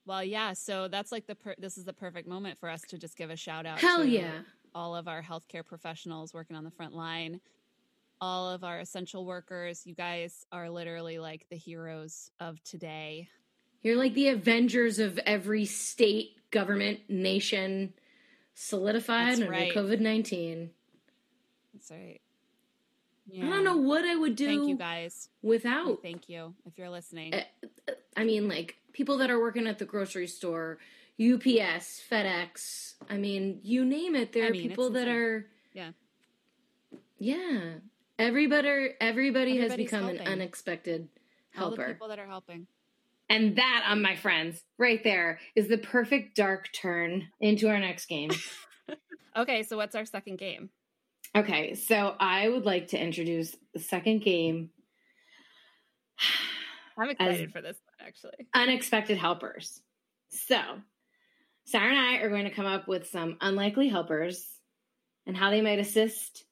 Well, 0.06 0.24
yeah. 0.24 0.54
So 0.54 0.88
that's 0.88 1.12
like 1.12 1.26
the 1.26 1.34
per- 1.34 1.54
this 1.58 1.76
is 1.76 1.84
the 1.84 1.92
perfect 1.92 2.26
moment 2.26 2.58
for 2.58 2.70
us 2.70 2.80
to 2.88 2.98
just 2.98 3.16
give 3.16 3.28
a 3.28 3.36
shout 3.36 3.66
out. 3.66 3.78
Hell 3.78 3.98
to 3.98 4.08
yeah. 4.08 4.30
All 4.74 4.96
of 4.96 5.08
our 5.08 5.22
healthcare 5.22 5.64
professionals 5.64 6.32
working 6.34 6.56
on 6.56 6.64
the 6.64 6.70
front 6.70 6.94
line, 6.94 7.40
all 8.20 8.50
of 8.50 8.64
our 8.64 8.78
essential 8.80 9.24
workers. 9.24 9.86
You 9.86 9.94
guys 9.94 10.46
are 10.52 10.70
literally 10.70 11.18
like 11.18 11.46
the 11.50 11.56
heroes 11.56 12.30
of 12.40 12.62
today. 12.64 13.28
You're 13.82 13.96
like 13.96 14.14
the 14.14 14.28
Avengers 14.28 14.98
of 14.98 15.18
every 15.24 15.64
state, 15.64 16.50
government, 16.50 17.00
nation 17.08 17.94
solidified 18.54 19.28
That's 19.28 19.40
under 19.40 19.52
right. 19.52 19.72
COVID 19.72 20.00
19. 20.00 20.70
That's 21.72 21.90
right. 21.90 22.20
I 23.36 23.40
don't 23.40 23.64
know 23.64 23.76
what 23.76 24.04
I 24.04 24.16
would 24.16 24.36
do 24.36 24.46
Thank 24.46 24.68
you 24.68 24.76
guys. 24.76 25.28
without. 25.42 26.00
Thank 26.02 26.28
you 26.28 26.54
if 26.64 26.78
you're 26.78 26.88
listening. 26.88 27.34
Uh, 27.34 27.42
I 28.16 28.24
mean, 28.24 28.48
like 28.48 28.76
people 28.92 29.18
that 29.18 29.30
are 29.30 29.38
working 29.38 29.66
at 29.66 29.78
the 29.78 29.84
grocery 29.84 30.26
store, 30.26 30.78
UPS, 31.20 32.00
FedEx. 32.10 32.94
I 33.10 33.16
mean, 33.16 33.60
you 33.62 33.84
name 33.84 34.14
it. 34.14 34.32
There 34.32 34.44
I 34.44 34.48
are 34.48 34.50
mean, 34.52 34.68
people 34.68 34.90
that 34.90 35.08
are. 35.08 35.46
Yeah. 35.72 35.90
Yeah. 37.18 37.74
Everybody, 38.18 38.90
everybody 39.00 39.56
has 39.58 39.72
Everybody's 39.72 39.86
become 39.90 40.08
an 40.08 40.16
helping. 40.16 40.32
unexpected 40.32 41.08
all 41.58 41.70
the 41.70 41.76
helper. 41.76 41.92
people 41.92 42.08
that 42.08 42.18
are 42.18 42.26
helping. 42.26 42.66
And 43.30 43.56
that, 43.56 43.84
on 43.88 44.00
my 44.00 44.16
friends, 44.16 44.62
right 44.78 45.02
there, 45.04 45.38
is 45.54 45.68
the 45.68 45.76
perfect 45.78 46.34
dark 46.34 46.72
turn 46.72 47.28
into 47.40 47.68
our 47.68 47.78
next 47.78 48.06
game. 48.06 48.30
Okay, 49.36 49.62
so 49.62 49.76
what's 49.76 49.94
our 49.94 50.04
second 50.04 50.38
game? 50.38 50.68
Okay, 51.36 51.74
so 51.74 52.16
I 52.18 52.48
would 52.48 52.64
like 52.64 52.88
to 52.88 52.98
introduce 53.00 53.54
the 53.72 53.78
second 53.78 54.22
game 54.22 54.70
I'm 56.98 57.10
excited 57.10 57.52
for 57.52 57.60
this 57.60 57.76
one, 57.98 58.08
actually. 58.08 58.48
Unexpected 58.52 59.16
Helpers. 59.16 59.80
So, 60.30 60.60
Sarah 61.70 61.90
and 61.90 61.98
I 61.98 62.16
are 62.22 62.30
going 62.30 62.44
to 62.44 62.50
come 62.50 62.64
up 62.64 62.88
with 62.88 63.08
some 63.08 63.36
unlikely 63.42 63.88
helpers 63.88 64.42
and 65.26 65.36
how 65.36 65.50
they 65.50 65.60
might 65.60 65.78
assist 65.78 66.44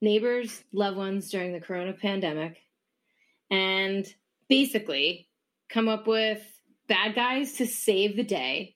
neighbors, 0.00 0.64
loved 0.72 0.96
ones 0.96 1.28
during 1.30 1.52
the 1.52 1.60
corona 1.60 1.92
pandemic, 1.92 2.56
and 3.50 4.06
basically 4.48 5.28
come 5.68 5.88
up 5.88 6.06
with 6.06 6.42
bad 6.88 7.14
guys 7.14 7.52
to 7.54 7.66
save 7.66 8.16
the 8.16 8.24
day 8.24 8.74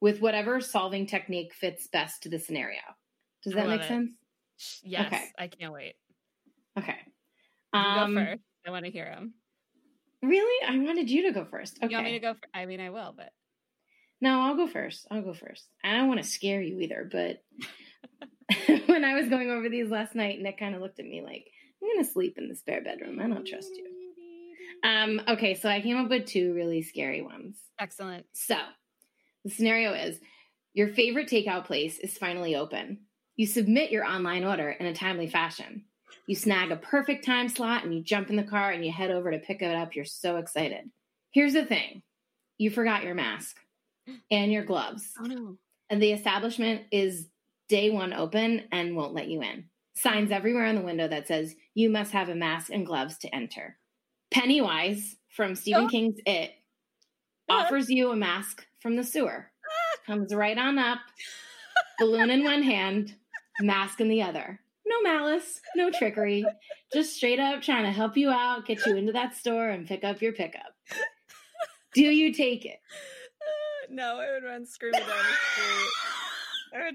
with 0.00 0.20
whatever 0.20 0.60
solving 0.60 1.06
technique 1.06 1.52
fits 1.54 1.88
best 1.88 2.22
to 2.22 2.28
the 2.28 2.38
scenario. 2.38 2.78
Does 3.42 3.54
that 3.54 3.66
make 3.66 3.80
it. 3.80 3.88
sense? 3.88 4.10
Yes, 4.84 5.08
Okay. 5.08 5.24
I 5.36 5.48
can't 5.48 5.72
wait. 5.72 5.94
Okay. 6.78 6.98
You 7.74 7.80
Um, 7.80 8.14
go 8.14 8.20
first. 8.24 8.42
I 8.64 8.70
want 8.70 8.84
to 8.84 8.92
hear 8.92 9.06
them. 9.06 9.34
Really? 10.22 10.68
I 10.68 10.78
wanted 10.78 11.10
you 11.10 11.24
to 11.24 11.32
go 11.32 11.44
first. 11.44 11.78
Okay. 11.82 11.90
You 11.90 11.96
want 11.96 12.04
me 12.04 12.12
to 12.12 12.20
go? 12.20 12.34
For, 12.34 12.40
I 12.54 12.66
mean, 12.66 12.80
I 12.80 12.90
will, 12.90 13.12
but 13.16 13.32
No, 14.22 14.40
I'll 14.40 14.56
go 14.56 14.68
first. 14.68 15.04
I'll 15.10 15.20
go 15.20 15.34
first. 15.34 15.66
I 15.82 15.94
don't 15.94 16.06
want 16.06 16.22
to 16.22 16.28
scare 16.28 16.62
you 16.62 16.78
either, 16.78 17.10
but 17.10 17.42
when 18.86 19.04
I 19.04 19.14
was 19.14 19.28
going 19.28 19.50
over 19.50 19.68
these 19.68 19.90
last 19.90 20.14
night, 20.14 20.40
Nick 20.40 20.60
kind 20.60 20.76
of 20.76 20.80
looked 20.80 21.00
at 21.00 21.04
me 21.04 21.22
like, 21.22 21.50
I'm 21.82 21.88
going 21.88 22.04
to 22.04 22.10
sleep 22.10 22.38
in 22.38 22.48
the 22.48 22.54
spare 22.54 22.84
bedroom. 22.84 23.18
I 23.18 23.26
don't 23.26 23.44
trust 23.44 23.70
you. 23.74 23.84
Um, 24.88 25.20
okay, 25.26 25.54
so 25.54 25.68
I 25.68 25.80
came 25.80 25.96
up 25.96 26.08
with 26.08 26.26
two 26.26 26.54
really 26.54 26.82
scary 26.82 27.20
ones. 27.20 27.56
excellent. 27.80 28.24
So 28.32 28.56
the 29.44 29.50
scenario 29.50 29.92
is 29.92 30.20
your 30.72 30.88
favorite 30.88 31.28
takeout 31.28 31.64
place 31.64 31.98
is 31.98 32.16
finally 32.16 32.54
open. 32.54 33.00
You 33.34 33.48
submit 33.48 33.90
your 33.90 34.04
online 34.04 34.44
order 34.44 34.70
in 34.70 34.86
a 34.86 34.94
timely 34.94 35.26
fashion. 35.26 35.86
You 36.28 36.36
snag 36.36 36.70
a 36.70 36.76
perfect 36.76 37.24
time 37.24 37.48
slot 37.48 37.82
and 37.82 37.92
you 37.92 38.04
jump 38.04 38.30
in 38.30 38.36
the 38.36 38.44
car 38.44 38.70
and 38.70 38.84
you 38.84 38.92
head 38.92 39.10
over 39.10 39.32
to 39.32 39.38
pick 39.38 39.62
it 39.62 39.74
up. 39.74 39.96
You're 39.96 40.04
so 40.04 40.36
excited. 40.36 40.90
Here's 41.32 41.54
the 41.54 41.64
thing 41.64 42.02
you 42.56 42.70
forgot 42.70 43.02
your 43.02 43.14
mask 43.14 43.56
and 44.30 44.52
your 44.52 44.64
gloves, 44.64 45.12
Oh 45.20 45.24
no. 45.24 45.56
and 45.90 46.02
the 46.02 46.12
establishment 46.12 46.82
is 46.90 47.28
day 47.68 47.90
one 47.90 48.12
open 48.12 48.64
and 48.72 48.96
won't 48.96 49.14
let 49.14 49.28
you 49.28 49.42
in. 49.42 49.64
Signs 49.94 50.30
everywhere 50.32 50.66
on 50.66 50.74
the 50.74 50.80
window 50.82 51.06
that 51.08 51.28
says 51.28 51.54
you 51.74 51.90
must 51.90 52.12
have 52.12 52.28
a 52.28 52.34
mask 52.34 52.70
and 52.72 52.86
gloves 52.86 53.18
to 53.18 53.34
enter. 53.34 53.76
Pennywise 54.30 55.16
from 55.28 55.54
Stephen 55.54 55.84
Oh. 55.84 55.88
King's 55.88 56.18
It 56.26 56.52
offers 57.48 57.90
you 57.90 58.10
a 58.10 58.16
mask 58.16 58.64
from 58.80 58.96
the 58.96 59.04
sewer. 59.04 59.50
Ah. 59.64 59.98
Comes 60.06 60.34
right 60.34 60.56
on 60.58 60.78
up, 60.78 60.98
balloon 61.98 62.30
in 62.30 62.42
one 62.44 62.62
hand, 62.62 63.14
mask 63.60 64.00
in 64.00 64.08
the 64.08 64.22
other. 64.22 64.58
No 64.86 65.00
malice, 65.02 65.60
no 65.76 65.90
trickery, 65.90 66.44
just 66.92 67.14
straight 67.14 67.38
up 67.38 67.62
trying 67.62 67.84
to 67.84 67.92
help 67.92 68.16
you 68.16 68.30
out, 68.30 68.66
get 68.66 68.84
you 68.84 68.96
into 68.96 69.12
that 69.12 69.36
store 69.36 69.68
and 69.68 69.86
pick 69.86 70.02
up 70.04 70.20
your 70.20 70.32
pickup. 70.32 70.74
Do 71.94 72.02
you 72.02 72.32
take 72.32 72.64
it? 72.64 72.78
No, 73.90 74.18
I 74.20 74.32
would 74.32 74.44
run 74.44 74.64
screaming 74.66 75.00
down 75.00 75.08
the 75.08 75.14
street. 75.52 75.90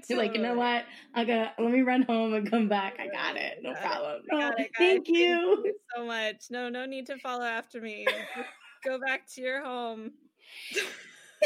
You're 0.08 0.18
like, 0.18 0.34
you 0.34 0.42
know 0.42 0.54
what? 0.54 0.84
I 1.14 1.24
got 1.24 1.54
let 1.58 1.70
me 1.70 1.82
run 1.82 2.02
home 2.02 2.34
and 2.34 2.50
come 2.50 2.68
back. 2.68 2.98
I 2.98 3.06
got 3.06 3.36
it. 3.36 3.58
No 3.62 3.74
Got 3.74 3.82
problem. 3.82 4.22
I 4.32 4.36
No, 4.38 4.48
it, 4.58 4.70
thank 4.76 5.06
you. 5.08 5.14
you 5.64 5.74
so 5.94 6.04
much. 6.04 6.46
No, 6.50 6.68
no 6.68 6.84
need 6.84 7.06
to 7.06 7.18
follow 7.18 7.44
after 7.44 7.80
me. 7.80 8.04
Just 8.08 8.48
Go 8.84 8.98
back 8.98 9.28
to 9.34 9.40
your 9.40 9.62
home. 9.64 10.10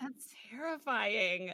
That's 0.00 0.26
terrifying. 0.50 1.50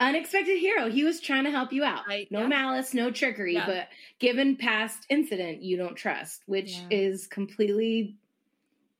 Unexpected 0.00 0.58
hero. 0.58 0.90
He 0.90 1.04
was 1.04 1.20
trying 1.20 1.44
to 1.44 1.50
help 1.50 1.72
you 1.72 1.84
out. 1.84 2.02
I- 2.08 2.26
no 2.30 2.40
yeah. 2.42 2.46
malice, 2.48 2.92
no 2.94 3.10
trickery, 3.10 3.54
Yeah. 3.54 3.66
but 3.66 3.88
given 4.18 4.56
past 4.56 5.06
incident, 5.08 5.62
you 5.62 5.76
don't 5.76 5.94
trust, 5.96 6.42
which 6.46 6.72
Yeah. 6.72 6.86
is 6.90 7.26
completely, 7.28 8.16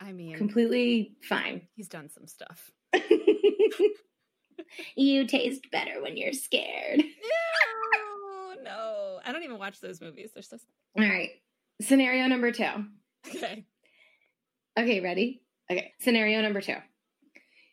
I 0.02 0.12
mean, 0.12 0.36
completely 0.36 1.16
fine. 1.22 1.62
he's 1.76 1.88
done 1.88 2.08
some 2.10 2.26
stuff. 2.26 2.70
you 4.96 5.26
taste 5.26 5.70
better 5.70 6.02
when 6.02 6.16
you're 6.16 6.32
scared. 6.32 7.02
No, 7.84 8.62
no. 8.62 9.20
I 9.24 9.32
don't 9.32 9.42
even 9.42 9.58
watch 9.58 9.80
those 9.80 10.00
movies. 10.00 10.30
They're 10.32 10.42
so 10.42 10.56
All 10.96 11.04
right. 11.04 11.30
Scenario 11.80 12.26
number 12.28 12.52
two. 12.52 12.68
okay. 13.28 13.64
Okay, 14.78 15.00
ready? 15.00 15.42
Okay. 15.70 15.92
Scenario 16.00 16.40
number 16.42 16.60
two. 16.60 16.76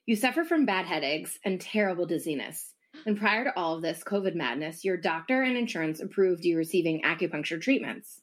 You 0.05 0.15
suffer 0.15 0.43
from 0.43 0.65
bad 0.65 0.85
headaches 0.85 1.37
and 1.45 1.61
terrible 1.61 2.07
dizziness. 2.07 2.73
And 3.05 3.17
prior 3.19 3.43
to 3.43 3.53
all 3.55 3.75
of 3.75 3.81
this 3.83 4.03
COVID 4.03 4.35
madness, 4.35 4.83
your 4.83 4.97
doctor 4.97 5.41
and 5.43 5.55
insurance 5.55 5.99
approved 5.99 6.43
you 6.43 6.57
receiving 6.57 7.03
acupuncture 7.03 7.61
treatments. 7.61 8.19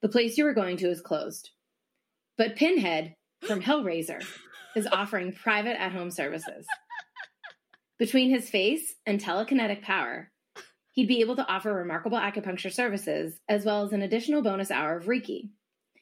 The 0.00 0.08
place 0.08 0.38
you 0.38 0.44
were 0.44 0.54
going 0.54 0.76
to 0.78 0.88
is 0.90 1.00
closed. 1.00 1.50
But 2.38 2.56
Pinhead 2.56 3.16
from 3.42 3.62
Hellraiser 3.62 4.22
is 4.76 4.86
offering 4.90 5.32
private 5.32 5.80
at 5.80 5.92
home 5.92 6.10
services. 6.10 6.66
Between 7.98 8.30
his 8.30 8.48
face 8.48 8.94
and 9.06 9.20
telekinetic 9.20 9.82
power, 9.82 10.30
he'd 10.92 11.08
be 11.08 11.20
able 11.20 11.36
to 11.36 11.46
offer 11.46 11.74
remarkable 11.74 12.18
acupuncture 12.18 12.72
services 12.72 13.40
as 13.48 13.64
well 13.64 13.84
as 13.84 13.92
an 13.92 14.02
additional 14.02 14.42
bonus 14.42 14.70
hour 14.70 14.96
of 14.96 15.06
Reiki. 15.06 15.50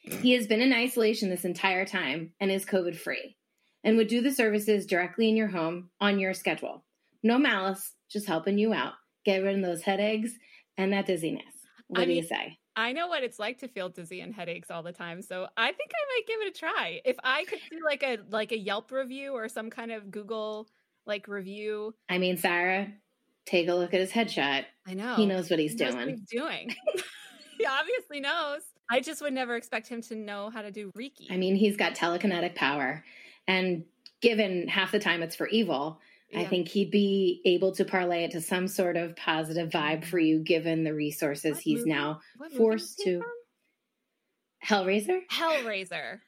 He 0.02 0.32
has 0.32 0.46
been 0.46 0.60
in 0.60 0.72
isolation 0.72 1.28
this 1.28 1.44
entire 1.44 1.84
time 1.84 2.32
and 2.40 2.50
is 2.50 2.64
COVID 2.64 2.96
free 2.96 3.36
and 3.84 3.96
would 3.96 4.08
do 4.08 4.20
the 4.20 4.32
services 4.32 4.86
directly 4.86 5.28
in 5.28 5.36
your 5.36 5.48
home 5.48 5.90
on 6.00 6.18
your 6.18 6.34
schedule. 6.34 6.84
No 7.22 7.38
malice, 7.38 7.94
just 8.10 8.26
helping 8.26 8.58
you 8.58 8.72
out. 8.72 8.94
Get 9.24 9.42
rid 9.42 9.56
of 9.56 9.62
those 9.62 9.82
headaches 9.82 10.32
and 10.76 10.92
that 10.92 11.06
dizziness. 11.06 11.44
What 11.88 12.02
I 12.02 12.04
do 12.04 12.12
you 12.12 12.22
say? 12.22 12.58
I 12.78 12.92
know 12.92 13.08
what 13.08 13.24
it's 13.24 13.40
like 13.40 13.58
to 13.58 13.68
feel 13.68 13.88
dizzy 13.88 14.20
and 14.20 14.32
headaches 14.32 14.70
all 14.70 14.84
the 14.84 14.92
time, 14.92 15.20
so 15.20 15.48
I 15.56 15.72
think 15.72 15.90
I 15.92 16.16
might 16.16 16.26
give 16.28 16.40
it 16.42 16.56
a 16.56 16.58
try. 16.58 17.00
If 17.04 17.16
I 17.24 17.44
could 17.44 17.58
do 17.70 17.80
like 17.84 18.04
a 18.04 18.18
like 18.30 18.52
a 18.52 18.56
Yelp 18.58 18.92
review 18.92 19.32
or 19.32 19.48
some 19.48 19.68
kind 19.68 19.90
of 19.90 20.12
Google 20.12 20.68
like 21.04 21.26
review, 21.26 21.94
I 22.08 22.18
mean, 22.18 22.36
Sarah, 22.36 22.86
take 23.46 23.66
a 23.68 23.74
look 23.74 23.94
at 23.94 24.00
his 24.00 24.12
headshot. 24.12 24.64
I 24.86 24.94
know 24.94 25.16
He 25.16 25.26
knows 25.26 25.50
what 25.50 25.58
he's 25.58 25.72
He 25.72 25.78
knows 25.84 25.94
what 25.96 26.04
doing. 26.04 26.18
he's 26.18 26.40
doing. 26.40 26.74
he 27.58 27.66
obviously 27.66 28.20
knows. 28.20 28.60
I 28.88 29.00
just 29.00 29.20
would 29.22 29.32
never 29.32 29.56
expect 29.56 29.88
him 29.88 30.00
to 30.02 30.14
know 30.14 30.48
how 30.48 30.62
to 30.62 30.70
do 30.70 30.92
Reiki. 30.96 31.26
I 31.30 31.36
mean, 31.36 31.56
he's 31.56 31.76
got 31.76 31.96
telekinetic 31.96 32.54
power. 32.54 33.04
And 33.48 33.84
given 34.22 34.68
half 34.68 34.92
the 34.92 35.00
time 35.00 35.22
it's 35.22 35.34
for 35.34 35.48
evil, 35.48 36.00
I 36.36 36.44
think 36.44 36.68
he'd 36.68 36.90
be 36.90 37.40
able 37.46 37.72
to 37.76 37.84
parlay 37.84 38.24
it 38.24 38.32
to 38.32 38.40
some 38.42 38.68
sort 38.68 38.96
of 38.96 39.16
positive 39.16 39.70
vibe 39.70 40.04
for 40.04 40.18
you 40.18 40.40
given 40.40 40.84
the 40.84 40.92
resources 40.94 41.54
What 41.54 41.62
he's 41.62 41.78
movie? 41.80 41.90
now 41.90 42.20
What 42.36 42.52
forced 42.52 42.98
to. 43.00 43.20
from? 43.20 43.28
Hellraiser? 44.66 45.20
Hellraiser. 45.30 46.18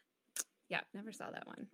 Yeah, 0.69 0.81
never 0.95 1.13
saw 1.13 1.31
that 1.31 1.47
one. 1.47 1.67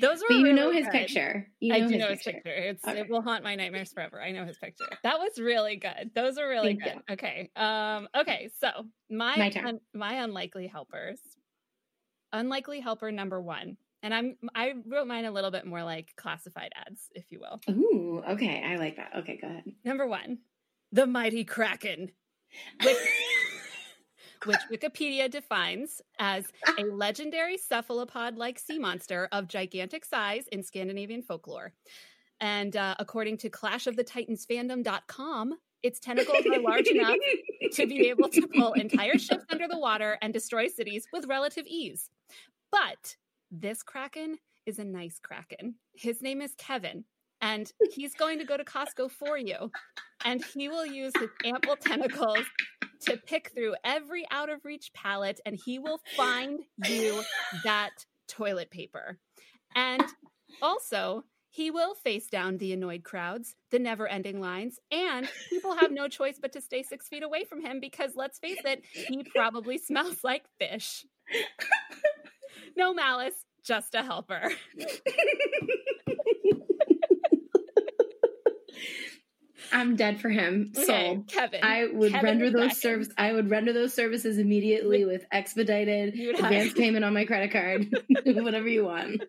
Those 0.00 0.18
were 0.22 0.26
But 0.28 0.34
you 0.38 0.44
really 0.44 0.56
know 0.56 0.72
his 0.72 0.86
good. 0.86 0.92
picture. 0.92 1.46
You 1.60 1.74
I 1.74 1.78
know 1.80 1.86
do 1.86 1.92
his 1.94 2.00
know 2.00 2.08
picture. 2.08 2.30
his 2.32 2.34
picture. 2.42 2.50
It's 2.50 2.88
it 2.88 3.08
will 3.08 3.22
haunt 3.22 3.44
my 3.44 3.54
nightmares 3.54 3.92
forever. 3.92 4.20
I 4.20 4.32
know 4.32 4.44
his 4.44 4.58
picture. 4.58 4.88
That 5.04 5.20
was 5.20 5.38
really 5.38 5.76
good. 5.76 6.10
Those 6.16 6.36
are 6.38 6.48
really 6.48 6.76
Thank 6.80 7.06
good. 7.06 7.12
Okay. 7.12 7.50
Um. 7.54 8.08
Okay. 8.16 8.50
So 8.58 8.70
my 9.08 9.36
My 9.36 9.52
un- 9.64 9.80
my 9.92 10.14
unlikely 10.24 10.66
helpers. 10.66 11.20
Unlikely 12.32 12.80
helper 12.80 13.12
number 13.12 13.40
one, 13.40 13.76
and 14.04 14.14
I'm 14.14 14.36
I 14.54 14.74
wrote 14.86 15.08
mine 15.08 15.24
a 15.24 15.32
little 15.32 15.50
bit 15.50 15.66
more 15.66 15.82
like 15.82 16.14
classified 16.14 16.70
ads, 16.76 17.08
if 17.14 17.32
you 17.32 17.40
will. 17.40 17.58
Ooh, 17.70 18.22
okay. 18.28 18.62
I 18.64 18.76
like 18.76 18.96
that. 18.96 19.12
Okay, 19.16 19.38
go 19.40 19.48
ahead. 19.48 19.64
Number 19.84 20.06
one, 20.06 20.38
the 20.92 21.06
mighty 21.06 21.44
kraken, 21.44 22.12
which, 22.84 22.96
which 24.44 24.60
Wikipedia 24.70 25.30
defines 25.30 26.02
as 26.18 26.44
a 26.78 26.84
legendary 26.84 27.56
cephalopod-like 27.56 28.58
sea 28.58 28.78
monster 28.78 29.26
of 29.32 29.48
gigantic 29.48 30.04
size 30.04 30.46
in 30.52 30.62
Scandinavian 30.62 31.22
folklore. 31.22 31.72
And 32.40 32.76
uh, 32.76 32.96
according 32.98 33.38
to 33.38 33.48
clashofthetitanfandom.com, 33.48 35.54
its 35.82 35.98
tentacles 35.98 36.44
are 36.46 36.60
large 36.60 36.88
enough 36.88 37.16
to 37.72 37.86
be 37.86 38.10
able 38.10 38.28
to 38.28 38.46
pull 38.48 38.74
entire 38.74 39.16
ships 39.18 39.46
under 39.50 39.66
the 39.66 39.78
water 39.78 40.18
and 40.20 40.34
destroy 40.34 40.68
cities 40.68 41.06
with 41.10 41.24
relative 41.26 41.64
ease. 41.66 42.10
But 42.70 43.16
this 43.60 43.82
kraken 43.82 44.38
is 44.66 44.78
a 44.78 44.84
nice 44.84 45.18
kraken. 45.22 45.76
His 45.94 46.22
name 46.22 46.40
is 46.40 46.54
Kevin, 46.58 47.04
and 47.40 47.70
he's 47.92 48.14
going 48.14 48.38
to 48.38 48.44
go 48.44 48.56
to 48.56 48.64
Costco 48.64 49.10
for 49.10 49.38
you. 49.38 49.70
And 50.24 50.42
he 50.54 50.68
will 50.68 50.86
use 50.86 51.12
his 51.18 51.30
ample 51.44 51.76
tentacles 51.76 52.46
to 53.02 53.16
pick 53.16 53.52
through 53.54 53.74
every 53.84 54.26
out 54.30 54.48
of 54.48 54.64
reach 54.64 54.92
pallet, 54.94 55.40
and 55.44 55.58
he 55.64 55.78
will 55.78 56.00
find 56.16 56.60
you 56.86 57.22
that 57.62 58.06
toilet 58.26 58.70
paper. 58.70 59.18
And 59.76 60.02
also, 60.62 61.24
he 61.50 61.70
will 61.70 61.94
face 61.94 62.26
down 62.26 62.58
the 62.58 62.72
annoyed 62.72 63.04
crowds, 63.04 63.54
the 63.70 63.78
never 63.78 64.08
ending 64.08 64.40
lines, 64.40 64.78
and 64.90 65.28
people 65.50 65.76
have 65.76 65.92
no 65.92 66.08
choice 66.08 66.38
but 66.40 66.52
to 66.54 66.60
stay 66.60 66.82
six 66.82 67.08
feet 67.08 67.22
away 67.22 67.44
from 67.44 67.60
him 67.60 67.78
because, 67.80 68.12
let's 68.16 68.38
face 68.38 68.60
it, 68.64 68.82
he 68.92 69.22
probably 69.34 69.78
smells 69.78 70.24
like 70.24 70.44
fish. 70.58 71.04
No 72.76 72.92
malice, 72.94 73.34
just 73.62 73.94
a 73.94 74.02
helper. 74.02 74.50
I'm 79.72 79.96
dead 79.96 80.20
for 80.20 80.28
him. 80.28 80.72
Okay, 80.76 80.86
Sold. 80.86 81.26
Kevin. 81.28 81.60
I 81.62 81.86
would 81.92 82.12
Kevin 82.12 82.24
render 82.24 82.50
those 82.50 82.60
Kraken. 82.60 82.76
service. 82.76 83.08
I 83.18 83.32
would 83.32 83.50
render 83.50 83.72
those 83.72 83.92
services 83.92 84.38
immediately 84.38 85.04
with 85.04 85.24
expedited 85.32 86.14
advance 86.14 86.72
payment 86.74 87.04
on 87.04 87.12
my 87.12 87.24
credit 87.24 87.50
card, 87.50 87.92
whatever 88.24 88.68
you 88.68 88.84
want. 88.84 89.22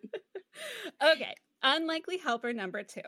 Okay, 1.02 1.34
unlikely 1.62 2.18
helper 2.18 2.52
number 2.52 2.82
two. 2.84 3.00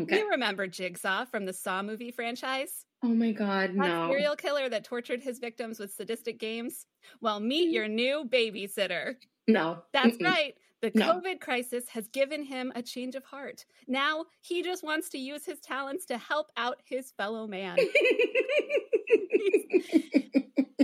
Okay. 0.00 0.18
You 0.18 0.30
remember 0.30 0.66
Jigsaw 0.66 1.24
from 1.26 1.46
the 1.46 1.52
Saw 1.52 1.82
movie 1.82 2.10
franchise? 2.10 2.84
Oh 3.02 3.08
my 3.08 3.32
god, 3.32 3.70
That 3.70 3.76
no. 3.76 4.08
serial 4.10 4.36
killer 4.36 4.68
that 4.68 4.84
tortured 4.84 5.22
his 5.22 5.38
victims 5.38 5.78
with 5.78 5.92
sadistic 5.92 6.38
games? 6.38 6.86
Well, 7.20 7.40
meet 7.40 7.68
mm. 7.68 7.72
your 7.74 7.88
new 7.88 8.24
babysitter. 8.28 9.16
No. 9.48 9.82
That's 9.92 10.16
Mm-mm. 10.16 10.24
right. 10.24 10.54
The 10.82 10.92
No. 10.94 11.14
COVID 11.14 11.40
crisis 11.40 11.88
has 11.88 12.08
given 12.08 12.42
him 12.44 12.70
a 12.74 12.82
change 12.82 13.14
of 13.14 13.24
heart. 13.24 13.64
Now 13.88 14.26
he 14.42 14.62
just 14.62 14.84
wants 14.84 15.08
to 15.10 15.18
use 15.18 15.44
his 15.44 15.58
talents 15.60 16.04
to 16.06 16.18
help 16.18 16.50
out 16.56 16.76
his 16.84 17.12
fellow 17.12 17.46
man. 17.46 17.76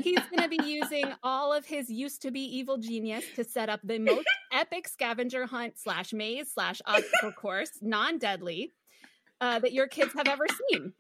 He's 0.02 0.18
going 0.34 0.42
to 0.42 0.48
be 0.48 0.58
using 0.64 1.04
all 1.22 1.52
of 1.52 1.64
his 1.66 1.88
used 1.88 2.22
to 2.22 2.30
be 2.30 2.40
evil 2.40 2.78
genius 2.78 3.24
to 3.36 3.44
set 3.44 3.68
up 3.68 3.80
the 3.84 3.98
most 3.98 4.26
epic 4.52 4.88
scavenger 4.88 5.46
hunt 5.46 5.78
slash 5.78 6.12
maze 6.12 6.50
slash 6.52 6.80
obstacle 6.86 7.30
course, 7.32 7.70
non 7.80 8.18
deadly, 8.18 8.72
uh, 9.40 9.58
that 9.60 9.72
your 9.72 9.86
kids 9.86 10.12
have 10.14 10.26
ever 10.26 10.46
seen. 10.70 10.92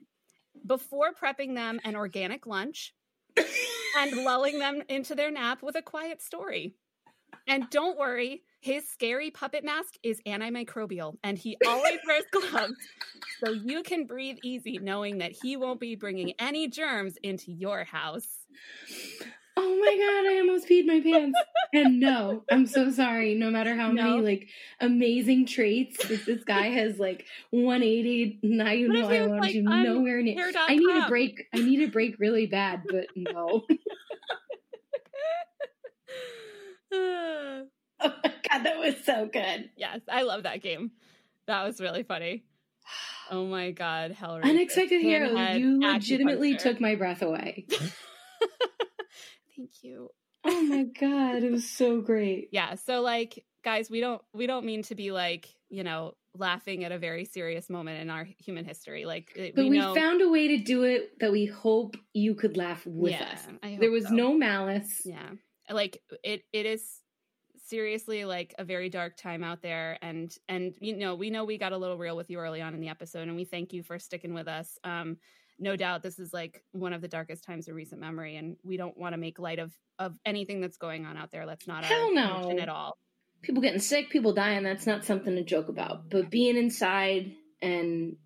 Before 0.66 1.12
prepping 1.12 1.54
them 1.56 1.80
an 1.82 1.96
organic 1.96 2.46
lunch 2.46 2.94
and 3.98 4.12
lulling 4.24 4.58
them 4.60 4.82
into 4.88 5.14
their 5.16 5.30
nap 5.30 5.62
with 5.62 5.74
a 5.74 5.82
quiet 5.82 6.22
story. 6.22 6.76
And 7.46 7.68
don't 7.70 7.98
worry, 7.98 8.42
his 8.60 8.88
scary 8.88 9.30
puppet 9.30 9.64
mask 9.64 9.94
is 10.02 10.20
antimicrobial 10.26 11.16
and 11.24 11.36
he 11.36 11.56
always 11.66 11.98
wears 12.06 12.24
gloves 12.32 12.74
so 13.44 13.52
you 13.52 13.82
can 13.82 14.06
breathe 14.06 14.38
easy 14.42 14.78
knowing 14.78 15.18
that 15.18 15.32
he 15.32 15.56
won't 15.56 15.80
be 15.80 15.96
bringing 15.96 16.32
any 16.38 16.68
germs 16.68 17.16
into 17.22 17.50
your 17.52 17.84
house. 17.84 18.28
oh 19.56 19.78
my 19.80 19.96
god, 19.96 20.32
I 20.32 20.38
almost 20.40 20.68
peed 20.68 20.86
my 20.86 21.00
pants. 21.00 21.38
And 21.74 21.98
no, 22.00 22.44
I'm 22.50 22.66
so 22.66 22.90
sorry. 22.90 23.34
No 23.34 23.50
matter 23.50 23.74
how 23.74 23.90
No. 23.90 24.02
many 24.04 24.20
like 24.22 24.48
amazing 24.80 25.46
traits 25.46 26.06
that 26.06 26.24
this 26.26 26.44
guy 26.44 26.66
has 26.68 26.98
like 26.98 27.26
180, 27.50 28.38
now 28.42 28.70
you 28.70 28.88
What 28.88 29.00
know 29.00 29.08
I 29.08 29.26
want 29.26 29.40
like, 29.40 29.54
you 29.54 29.62
nowhere 29.62 30.22
near. 30.22 30.52
I 30.68 30.76
need 30.76 31.04
a 31.04 31.08
break. 31.08 31.44
I 31.52 31.58
need 31.58 31.82
a 31.88 31.90
break 31.90 32.18
really 32.18 32.46
bad, 32.46 32.82
but 32.90 33.08
no. 33.16 33.66
oh 38.00 38.12
my 38.24 38.32
god, 38.50 38.64
that 38.64 38.78
was 38.78 39.02
so 39.04 39.28
good. 39.32 39.70
yes, 39.76 40.00
I 40.10 40.22
love 40.22 40.42
that 40.44 40.62
game. 40.62 40.92
That 41.46 41.64
was 41.64 41.80
really 41.80 42.02
funny. 42.02 42.44
Oh 43.30 43.46
my 43.46 43.70
god, 43.70 44.14
Hellraiser. 44.20 44.44
Unexpected 44.44 45.00
hero, 45.00 45.30
you 45.52 45.80
legitimately 45.80 46.56
took 46.56 46.82
my 46.82 46.96
breath 46.96 47.22
away. 47.22 47.66
Thank 49.56 49.70
you. 49.80 50.10
Oh 50.44 50.62
my 50.62 50.82
god, 50.82 51.42
it 51.42 51.50
was 51.50 51.66
so 51.66 52.02
great. 52.02 52.48
Yeah, 52.52 52.74
so 52.74 53.00
like 53.00 53.42
guys, 53.64 53.88
we 53.88 54.00
don't 54.00 54.20
we 54.34 54.46
don't 54.46 54.66
mean 54.66 54.82
to 54.82 54.94
be 54.94 55.12
like, 55.12 55.48
you 55.70 55.82
know, 55.82 56.14
laughing 56.36 56.84
at 56.84 56.92
a 56.92 56.98
very 56.98 57.24
serious 57.24 57.70
moment 57.70 58.02
in 58.02 58.10
our 58.10 58.24
human 58.24 58.64
history. 58.64 59.04
Like, 59.06 59.32
eh, 59.36 59.52
but 59.54 59.64
we, 59.64 59.70
we 59.70 59.78
know... 59.78 59.94
found 59.94 60.20
a 60.20 60.28
way 60.28 60.48
to 60.48 60.58
do 60.58 60.82
it 60.82 61.18
that 61.20 61.32
we 61.32 61.46
hope 61.46 61.96
you 62.12 62.34
could 62.34 62.56
laugh 62.56 62.84
with 62.84 63.12
yeah, 63.12 63.32
us. 63.32 63.78
There 63.78 63.90
was 63.90 64.08
so. 64.08 64.14
no 64.14 64.34
malice. 64.34 65.02
Yeah, 65.04 65.30
like 65.72 66.02
it. 66.22 66.42
It 66.52 66.66
is 66.66 67.02
seriously 67.66 68.24
like 68.24 68.54
a 68.58 68.64
very 68.64 68.88
dark 68.88 69.16
time 69.16 69.42
out 69.42 69.62
there 69.62 69.96
and 70.02 70.36
and 70.48 70.74
you 70.80 70.96
know 70.96 71.14
we 71.14 71.30
know 71.30 71.44
we 71.44 71.56
got 71.56 71.72
a 71.72 71.76
little 71.76 71.96
real 71.96 72.16
with 72.16 72.28
you 72.28 72.38
early 72.38 72.60
on 72.60 72.74
in 72.74 72.80
the 72.80 72.88
episode 72.88 73.28
and 73.28 73.36
we 73.36 73.44
thank 73.44 73.72
you 73.72 73.82
for 73.82 73.98
sticking 73.98 74.34
with 74.34 74.48
us 74.48 74.78
um 74.84 75.16
no 75.58 75.76
doubt 75.76 76.02
this 76.02 76.18
is 76.18 76.34
like 76.34 76.64
one 76.72 76.92
of 76.92 77.00
the 77.00 77.08
darkest 77.08 77.44
times 77.44 77.68
of 77.68 77.74
recent 77.74 78.00
memory 78.00 78.36
and 78.36 78.56
we 78.62 78.76
don't 78.76 78.98
want 78.98 79.12
to 79.12 79.16
make 79.16 79.38
light 79.38 79.58
of 79.58 79.72
of 79.98 80.14
anything 80.26 80.60
that's 80.60 80.76
going 80.76 81.06
on 81.06 81.16
out 81.16 81.30
there 81.30 81.46
that's 81.46 81.66
not 81.66 81.84
Hell 81.84 82.12
no. 82.12 82.50
at 82.58 82.68
all 82.68 82.98
people 83.42 83.62
getting 83.62 83.80
sick 83.80 84.10
people 84.10 84.34
dying 84.34 84.64
that's 84.64 84.86
not 84.86 85.04
something 85.04 85.36
to 85.36 85.44
joke 85.44 85.68
about 85.68 86.10
but 86.10 86.30
being 86.30 86.56
inside 86.56 87.32
and 87.62 88.16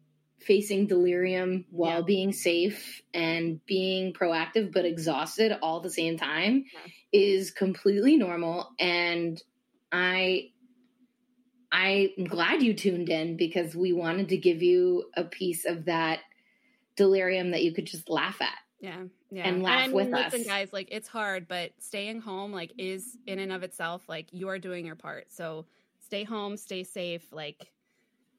facing 0.41 0.87
delirium 0.87 1.67
while 1.71 2.01
yeah. 2.01 2.07
being 2.07 2.33
safe 2.33 3.03
and 3.15 3.65
being 3.67 4.13
proactive 4.13 4.73
but 4.73 4.85
exhausted 4.85 5.57
all 5.63 5.79
at 5.79 5.83
the 5.83 5.91
same 5.91 6.19
time 6.19 6.65
yeah. 6.73 6.91
Is 7.13 7.51
completely 7.51 8.17
normal 8.17 8.71
and 8.79 9.43
i 9.93 10.49
i'm 11.73 12.25
glad 12.25 12.63
you 12.63 12.75
tuned 12.75 13.09
in 13.09 13.37
because 13.37 13.75
we 13.75 13.93
wanted 13.93 14.29
to 14.29 14.37
give 14.37 14.63
you 14.63 15.05
a 15.17 15.25
piece 15.25 15.65
of 15.65 15.85
that 15.87 16.21
delirium 16.97 17.51
that 17.51 17.63
you 17.63 17.73
could 17.73 17.87
just 17.87 18.09
laugh 18.09 18.41
at 18.41 18.59
yeah 18.81 19.03
yeah 19.31 19.49
and 19.49 19.63
laugh 19.63 19.85
and 19.85 19.93
with 19.93 20.09
listen, 20.09 20.41
us 20.41 20.47
guys 20.47 20.73
like 20.73 20.89
it's 20.91 21.09
hard 21.09 21.49
but 21.49 21.73
staying 21.79 22.21
home 22.21 22.53
like 22.53 22.73
is 22.79 23.17
in 23.27 23.39
and 23.39 23.53
of 23.53 23.63
itself 23.63 24.03
like 24.09 24.27
you're 24.33 24.59
doing 24.59 24.85
your 24.85 24.95
part 24.95 25.31
so 25.31 25.67
stay 26.01 26.25
home 26.25 26.57
stay 26.57 26.83
safe 26.85 27.33
like 27.33 27.71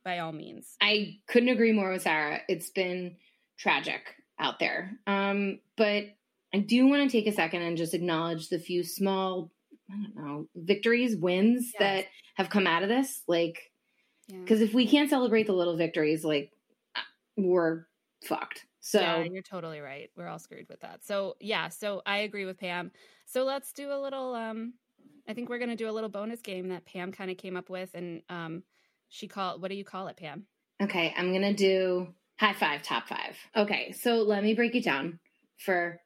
by 0.07 0.19
all 0.19 0.31
means. 0.31 0.77
I 0.81 1.17
couldn't 1.27 1.49
agree 1.49 1.73
more 1.73 1.91
with 1.91 2.03
Sarah. 2.03 2.39
It's 2.47 2.69
been 2.69 3.17
tragic 3.57 4.15
out 4.39 4.57
there. 4.57 4.97
Um, 5.05 5.59
but 5.75 6.05
I 6.57 6.61
do 6.61 6.87
want 6.87 7.09
to 7.09 7.17
take 7.17 7.27
a 7.27 7.35
second 7.35 7.61
and 7.61 7.77
just 7.77 7.93
acknowledge 7.93 8.49
the 8.49 8.59
few 8.59 8.83
small, 8.83 9.51
I 9.89 9.93
don't 9.93 10.15
know, 10.15 10.47
victories, 10.55 11.15
wins 11.15 11.71
yes. 11.73 11.79
that 11.79 12.05
have 12.35 12.49
come 12.49 12.67
out 12.67 12.83
of 12.83 12.89
this. 12.89 13.21
Like, 13.27 13.71
because 14.27 14.59
yeah. 14.59 14.67
if 14.67 14.73
we 14.73 14.87
can't 14.87 15.09
celebrate 15.09 15.47
the 15.47 15.53
little 15.53 15.77
victories, 15.77 16.23
like, 16.23 16.51
we're 17.35 17.85
fucked. 18.23 18.65
So 18.79 19.01
yeah, 19.01 19.23
you're 19.23 19.41
totally 19.41 19.81
right. 19.81 20.09
We're 20.15 20.27
all 20.27 20.39
screwed 20.39 20.69
with 20.69 20.79
that. 20.79 21.03
So 21.03 21.35
yeah, 21.39 21.69
so 21.69 22.01
I 22.05 22.19
agree 22.19 22.45
with 22.45 22.57
Pam. 22.57 22.91
So 23.25 23.43
let's 23.43 23.73
do 23.73 23.91
a 23.91 23.99
little. 23.99 24.33
um 24.33 24.73
I 25.27 25.33
think 25.33 25.49
we're 25.49 25.59
gonna 25.59 25.75
do 25.75 25.89
a 25.89 25.91
little 25.91 26.09
bonus 26.09 26.41
game 26.41 26.69
that 26.69 26.85
Pam 26.85 27.11
kind 27.11 27.29
of 27.29 27.35
came 27.35 27.57
up 27.57 27.69
with, 27.69 27.89
and 27.93 28.21
um 28.29 28.63
she 29.09 29.27
called 29.27 29.61
what 29.61 29.69
do 29.69 29.75
you 29.75 29.85
call 29.85 30.07
it 30.07 30.17
pam 30.17 30.45
okay 30.81 31.13
i'm 31.17 31.31
gonna 31.31 31.53
do 31.53 32.07
high 32.39 32.53
five 32.53 32.83
top 32.83 33.07
five 33.07 33.35
okay 33.55 33.91
so 33.91 34.17
let 34.17 34.43
me 34.43 34.53
break 34.53 34.75
it 34.75 34.83
down 34.83 35.19
for 35.57 35.99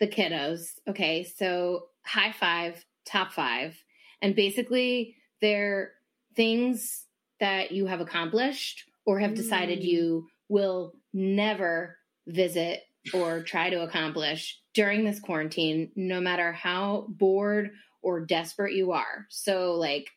the 0.00 0.08
kiddos 0.08 0.72
okay? 0.88 1.24
So 1.24 1.86
high 2.04 2.32
five 2.32 2.84
top 3.04 3.32
five 3.32 3.76
and 4.22 4.34
basically 4.34 5.16
they're 5.40 5.92
things 6.34 7.04
that 7.40 7.72
you 7.72 7.86
have 7.86 8.00
accomplished 8.00 8.84
or 9.06 9.18
have 9.18 9.34
decided 9.34 9.80
mm. 9.80 9.84
you 9.84 10.28
will 10.48 10.94
never 11.12 11.96
visit 12.26 12.80
or 13.14 13.42
try 13.42 13.70
to 13.70 13.82
accomplish 13.82 14.60
during 14.74 15.04
this 15.04 15.20
quarantine 15.20 15.90
no 15.96 16.20
matter 16.20 16.52
how 16.52 17.06
bored 17.08 17.70
or 18.02 18.20
desperate 18.20 18.74
you 18.74 18.92
are. 18.92 19.26
So 19.30 19.74
like 19.74 20.08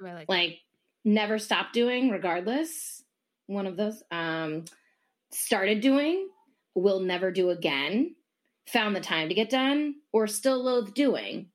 like, 0.00 0.28
like 0.28 0.58
never 1.04 1.38
stop 1.38 1.72
doing 1.72 2.10
regardless 2.10 3.02
one 3.46 3.66
of 3.66 3.76
those 3.76 4.02
um 4.10 4.64
started 5.30 5.80
doing 5.80 6.28
will 6.74 7.00
never 7.00 7.32
do 7.32 7.50
again 7.50 8.14
found 8.68 8.94
the 8.94 9.00
time 9.00 9.28
to 9.28 9.34
get 9.34 9.50
done 9.50 9.94
or 10.12 10.26
still 10.26 10.62
loathe 10.62 10.94
doing 10.94 11.48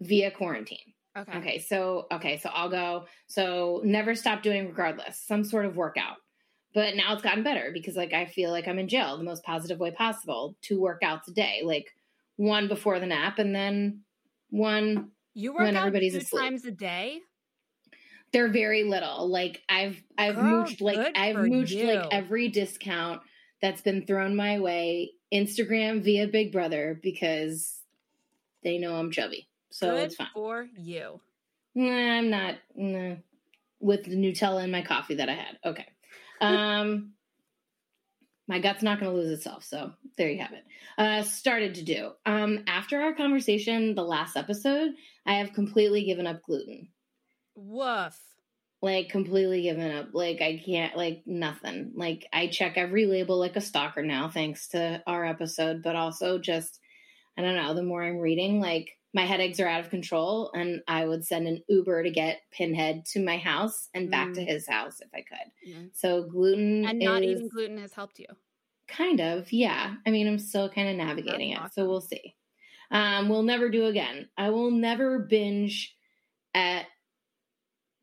via 0.00 0.30
quarantine 0.30 0.78
okay 1.16 1.38
okay 1.38 1.58
so 1.58 2.06
okay 2.12 2.38
so 2.38 2.50
i'll 2.52 2.68
go 2.68 3.04
so 3.26 3.80
never 3.84 4.14
stop 4.14 4.42
doing 4.42 4.66
regardless 4.66 5.18
some 5.18 5.44
sort 5.44 5.64
of 5.66 5.76
workout 5.76 6.16
but 6.74 6.94
now 6.94 7.12
it's 7.12 7.22
gotten 7.22 7.42
better 7.42 7.70
because 7.72 7.96
like 7.96 8.12
i 8.12 8.26
feel 8.26 8.50
like 8.50 8.68
i'm 8.68 8.78
in 8.78 8.88
jail 8.88 9.16
the 9.16 9.24
most 9.24 9.44
positive 9.44 9.78
way 9.78 9.90
possible 9.90 10.56
two 10.62 10.78
workouts 10.78 11.28
a 11.28 11.32
day 11.32 11.62
like 11.64 11.92
one 12.36 12.68
before 12.68 13.00
the 13.00 13.06
nap 13.06 13.38
and 13.38 13.54
then 13.54 14.00
one 14.50 15.10
you 15.34 15.52
work 15.52 15.62
when 15.62 15.76
everybody's 15.76 16.12
two 16.12 16.18
asleep. 16.18 16.42
times 16.42 16.64
a 16.64 16.70
day 16.70 17.20
they're 18.32 18.48
very 18.48 18.84
little. 18.84 19.28
Like 19.28 19.62
I've 19.68 20.02
I've 20.18 20.34
Girl, 20.34 20.64
mooched 20.64 20.80
like 20.80 21.16
I've 21.16 21.36
mooched 21.36 21.70
you. 21.70 21.86
like 21.86 22.08
every 22.10 22.48
discount 22.48 23.22
that's 23.62 23.80
been 23.80 24.04
thrown 24.06 24.36
my 24.36 24.58
way 24.58 25.12
Instagram 25.32 26.02
via 26.02 26.26
Big 26.26 26.52
Brother 26.52 26.98
because 27.02 27.80
they 28.62 28.78
know 28.78 28.96
I'm 28.96 29.10
chubby. 29.10 29.48
So 29.70 29.94
good 29.94 30.04
it's 30.04 30.16
fine. 30.16 30.28
For 30.34 30.68
you. 30.76 31.20
Nah, 31.74 32.18
I'm 32.18 32.30
not 32.30 32.54
nah, 32.74 33.16
with 33.80 34.04
the 34.04 34.16
Nutella 34.16 34.64
in 34.64 34.70
my 34.70 34.82
coffee 34.82 35.16
that 35.16 35.28
I 35.28 35.34
had. 35.34 35.58
Okay. 35.64 35.86
Um 36.40 37.12
my 38.48 38.58
gut's 38.58 38.82
not 38.82 39.00
going 39.00 39.10
to 39.10 39.16
lose 39.16 39.30
itself. 39.30 39.64
So 39.64 39.92
there 40.16 40.30
you 40.30 40.40
have 40.40 40.52
it. 40.52 40.64
Uh, 40.96 41.22
started 41.22 41.74
to 41.74 41.82
do. 41.82 42.12
Um, 42.24 42.64
after 42.66 43.00
our 43.00 43.12
conversation, 43.14 43.94
the 43.94 44.04
last 44.04 44.36
episode, 44.36 44.92
I 45.26 45.34
have 45.34 45.52
completely 45.52 46.04
given 46.04 46.26
up 46.26 46.42
gluten. 46.42 46.88
Woof. 47.54 48.18
Like 48.86 49.08
completely 49.08 49.62
given 49.62 49.90
up. 49.90 50.10
Like 50.12 50.40
I 50.40 50.62
can't 50.64 50.96
like 50.96 51.22
nothing. 51.26 51.90
Like 51.96 52.28
I 52.32 52.46
check 52.46 52.74
every 52.76 53.06
label 53.06 53.36
like 53.36 53.56
a 53.56 53.60
stalker 53.60 54.02
now, 54.02 54.28
thanks 54.28 54.68
to 54.68 55.02
our 55.08 55.24
episode, 55.26 55.82
but 55.82 55.96
also 55.96 56.38
just 56.38 56.78
I 57.36 57.42
don't 57.42 57.56
know, 57.56 57.74
the 57.74 57.82
more 57.82 58.04
I'm 58.04 58.18
reading, 58.18 58.60
like 58.60 58.90
my 59.12 59.22
headaches 59.22 59.58
are 59.58 59.66
out 59.66 59.80
of 59.80 59.90
control 59.90 60.52
and 60.54 60.82
I 60.86 61.04
would 61.04 61.26
send 61.26 61.48
an 61.48 61.64
Uber 61.68 62.04
to 62.04 62.10
get 62.10 62.42
Pinhead 62.52 63.04
to 63.06 63.24
my 63.24 63.38
house 63.38 63.88
and 63.92 64.08
back 64.08 64.28
mm. 64.28 64.34
to 64.34 64.44
his 64.44 64.68
house 64.68 65.00
if 65.00 65.08
I 65.12 65.22
could. 65.22 65.74
Mm. 65.74 65.90
So 65.92 66.22
gluten 66.22 66.86
And 66.86 67.00
not 67.00 67.24
is, 67.24 67.30
eating 67.32 67.48
gluten 67.48 67.78
has 67.78 67.92
helped 67.92 68.20
you. 68.20 68.26
Kind 68.86 69.20
of, 69.20 69.52
yeah. 69.52 69.94
I 70.06 70.10
mean, 70.10 70.28
I'm 70.28 70.38
still 70.38 70.68
kind 70.68 70.88
of 70.88 70.96
navigating 70.96 71.50
That's 71.50 71.76
it, 71.76 71.80
awesome. 71.80 71.84
so 71.84 71.88
we'll 71.88 72.00
see. 72.02 72.36
Um, 72.92 73.28
we'll 73.28 73.42
never 73.42 73.68
do 73.68 73.86
again. 73.86 74.28
I 74.38 74.50
will 74.50 74.70
never 74.70 75.18
binge 75.18 75.96
at 76.54 76.86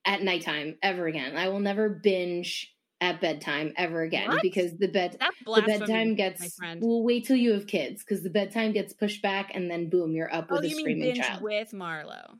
at 0.06 0.22
nighttime 0.22 0.78
ever 0.82 1.08
again. 1.08 1.36
I 1.38 1.50
will 1.50 1.60
never 1.60 1.90
binge 1.90 2.74
at 3.04 3.20
bedtime 3.20 3.74
ever 3.76 4.02
again 4.02 4.30
what? 4.30 4.42
because 4.42 4.78
the 4.78 4.88
bed 4.88 5.18
the 5.46 5.62
bedtime 5.66 6.16
gets 6.16 6.58
we'll 6.80 7.04
wait 7.04 7.26
till 7.26 7.36
you 7.36 7.52
have 7.52 7.68
kids 7.68 8.02
because 8.02 8.24
the 8.24 8.30
bedtime 8.30 8.72
gets 8.72 8.94
pushed 8.94 9.22
back 9.22 9.52
and 9.54 9.70
then 9.70 9.90
boom 9.90 10.14
you're 10.14 10.34
up 10.34 10.48
oh, 10.50 10.56
with 10.56 10.64
a 10.64 10.70
screaming 10.70 11.16
child 11.16 11.42
with 11.42 11.72
Marlo. 11.72 12.38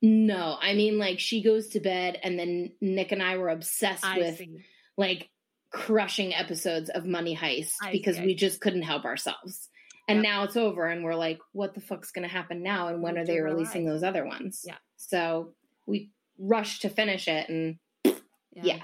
No, 0.00 0.56
I 0.58 0.72
mean 0.72 0.98
like 0.98 1.20
she 1.20 1.42
goes 1.42 1.68
to 1.68 1.80
bed 1.80 2.18
and 2.22 2.38
then 2.38 2.72
Nick 2.80 3.12
and 3.12 3.22
I 3.22 3.36
were 3.36 3.50
obsessed 3.50 4.04
I 4.04 4.18
with 4.18 4.38
see. 4.38 4.64
like 4.96 5.28
crushing 5.70 6.34
episodes 6.34 6.88
of 6.88 7.04
Money 7.04 7.36
Heist 7.36 7.74
I 7.82 7.92
because 7.92 8.16
see, 8.16 8.24
we 8.24 8.34
just 8.34 8.60
couldn't 8.60 8.82
help 8.82 9.04
ourselves. 9.04 9.68
And 10.08 10.18
yep. 10.18 10.24
now 10.24 10.42
it's 10.44 10.56
over 10.56 10.86
and 10.86 11.04
we're 11.04 11.14
like 11.14 11.40
what 11.52 11.74
the 11.74 11.82
fuck's 11.82 12.10
going 12.10 12.26
to 12.26 12.34
happen 12.34 12.62
now 12.62 12.88
and 12.88 13.02
when 13.02 13.18
are 13.18 13.26
they 13.26 13.40
releasing 13.40 13.84
those 13.84 14.02
other 14.02 14.24
ones? 14.24 14.62
Yeah. 14.66 14.78
So 14.96 15.52
we 15.86 16.10
rushed 16.40 16.82
to 16.82 16.88
finish 16.88 17.28
it 17.28 17.48
and 17.48 17.78
yeah. 18.04 18.14
yeah. 18.62 18.78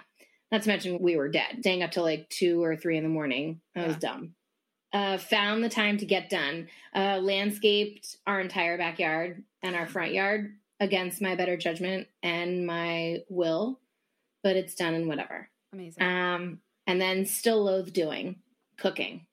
Not 0.52 0.62
to 0.62 0.68
mention 0.68 1.00
we 1.00 1.16
were 1.16 1.28
dead, 1.28 1.56
staying 1.60 1.82
up 1.82 1.90
till 1.90 2.04
like 2.04 2.28
two 2.28 2.62
or 2.62 2.76
three 2.76 2.96
in 2.96 3.02
the 3.02 3.08
morning. 3.08 3.60
That 3.74 3.80
yeah. 3.82 3.86
was 3.88 3.96
dumb. 3.96 4.34
Uh, 4.92 5.18
found 5.18 5.64
the 5.64 5.68
time 5.68 5.98
to 5.98 6.06
get 6.06 6.30
done. 6.30 6.68
Uh, 6.94 7.18
landscaped 7.18 8.16
our 8.26 8.40
entire 8.40 8.78
backyard 8.78 9.42
and 9.62 9.74
our 9.74 9.86
front 9.86 10.12
yard 10.12 10.54
against 10.78 11.20
my 11.20 11.34
better 11.34 11.56
judgment 11.56 12.06
and 12.22 12.66
my 12.66 13.18
will, 13.28 13.80
but 14.42 14.56
it's 14.56 14.74
done 14.74 14.94
and 14.94 15.08
whatever. 15.08 15.48
Amazing. 15.72 16.02
Um, 16.02 16.60
and 16.86 17.00
then 17.00 17.26
still 17.26 17.64
loathe 17.64 17.92
doing 17.92 18.36
cooking. 18.78 19.26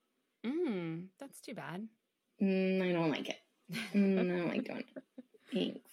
Mm, 0.46 1.06
that's 1.20 1.40
too 1.42 1.54
bad. 1.54 1.88
Mm, 2.42 2.82
I 2.82 2.92
don't 2.92 3.12
like 3.12 3.30
it. 3.30 3.38
Mm, 3.94 4.20
I 4.20 4.38
don't 4.38 4.50
like 4.50 4.64
doing 4.64 4.84
it. 4.96 5.04
Thanks. 5.54 5.93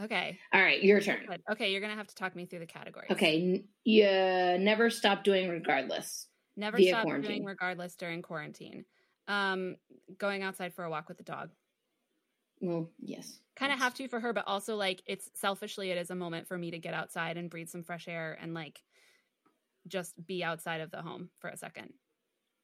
Okay. 0.00 0.38
All 0.52 0.60
right, 0.60 0.82
your 0.82 1.00
turn. 1.00 1.26
Okay, 1.50 1.72
you're 1.72 1.80
gonna 1.80 1.96
have 1.96 2.06
to 2.06 2.14
talk 2.14 2.36
me 2.36 2.46
through 2.46 2.60
the 2.60 2.66
categories. 2.66 3.10
Okay, 3.10 3.64
you 3.84 4.04
never 4.04 4.90
stop 4.90 5.24
doing 5.24 5.48
regardless. 5.48 6.28
Never 6.56 6.80
stop 6.80 7.02
quarantine. 7.02 7.30
doing 7.30 7.44
regardless 7.44 7.96
during 7.96 8.22
quarantine. 8.22 8.84
Um, 9.26 9.76
going 10.16 10.42
outside 10.42 10.74
for 10.74 10.84
a 10.84 10.90
walk 10.90 11.08
with 11.08 11.18
the 11.18 11.24
dog. 11.24 11.50
Well, 12.60 12.90
yes. 12.98 13.40
Kind 13.56 13.72
of 13.72 13.78
have 13.78 13.94
to 13.94 14.08
for 14.08 14.20
her, 14.20 14.32
but 14.32 14.44
also 14.46 14.76
like 14.76 15.02
it's 15.06 15.30
selfishly 15.34 15.90
it 15.90 15.98
is 15.98 16.10
a 16.10 16.14
moment 16.14 16.48
for 16.48 16.56
me 16.56 16.70
to 16.70 16.78
get 16.78 16.94
outside 16.94 17.36
and 17.36 17.50
breathe 17.50 17.68
some 17.68 17.82
fresh 17.82 18.08
air 18.08 18.38
and 18.40 18.54
like 18.54 18.82
just 19.86 20.14
be 20.26 20.44
outside 20.44 20.80
of 20.80 20.90
the 20.90 21.02
home 21.02 21.30
for 21.38 21.50
a 21.50 21.56
second. 21.56 21.92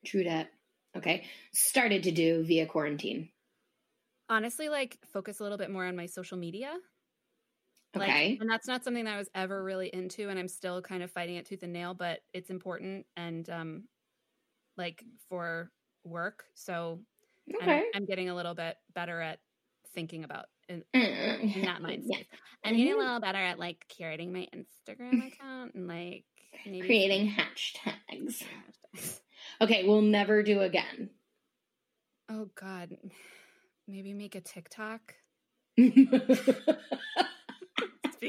True 0.05 0.25
that. 0.25 0.51
Okay. 0.97 1.27
Started 1.53 2.05
to 2.05 2.13
do 2.13 2.45
via 2.45 2.67
quarantine. 2.67 3.31
Honestly, 4.29 4.69
like 4.69 4.99
focus 5.13 5.41
a 5.41 5.43
little 5.43 5.59
bit 5.59 5.71
more 5.71 5.85
on 5.85 5.97
my 5.97 6.07
social 6.07 6.39
media 6.39 6.77
Like, 7.95 8.09
Okay. 8.09 8.39
and 8.41 8.51
that's 8.51 8.67
not 8.67 8.83
something 8.85 9.05
that 9.05 9.15
I 9.15 9.19
was 9.19 9.29
ever 9.35 9.63
really 9.63 9.89
into, 9.89 10.29
and 10.29 10.39
I'm 10.39 10.49
still 10.49 10.83
kind 10.83 11.03
of 11.03 11.11
fighting 11.11 11.37
it 11.37 11.47
tooth 11.47 11.63
and 11.63 11.73
nail, 11.73 11.95
but 11.95 12.21
it's 12.33 12.51
important 12.51 13.07
and 13.17 13.49
um, 13.51 13.85
like 14.77 15.05
for 15.29 15.71
work. 16.05 16.45
So 16.55 17.01
I'm- 17.61 17.85
I'm, 17.95 18.05
getting 18.07 18.29
a 18.31 18.35
little 18.35 18.55
bit 18.55 18.77
better 18.95 19.21
at 19.21 19.39
thinking 19.95 20.25
about 20.25 20.47
in, 20.69 20.83
in 20.95 21.63
that 21.65 21.81
mindset. 21.83 22.03
yeah. 22.07 22.23
I'm 22.65 22.77
getting 22.77 22.95
a 22.95 22.97
little 22.97 23.21
better 23.21 23.39
at 23.39 23.59
like 23.59 23.85
curating 23.89 24.33
my 24.33 24.49
Instagram 24.55 25.27
account 25.33 25.75
and 25.75 25.87
like 25.87 26.25
Creating 26.63 27.31
hashtags. 27.33 28.43
Okay, 29.61 29.85
we'll 29.87 30.01
never 30.03 30.43
do 30.43 30.61
again. 30.63 31.11
Oh 32.31 32.49
God, 32.59 32.97
maybe 33.87 34.15
make 34.15 34.35
a 34.37 34.41
TikTok. 34.41 35.15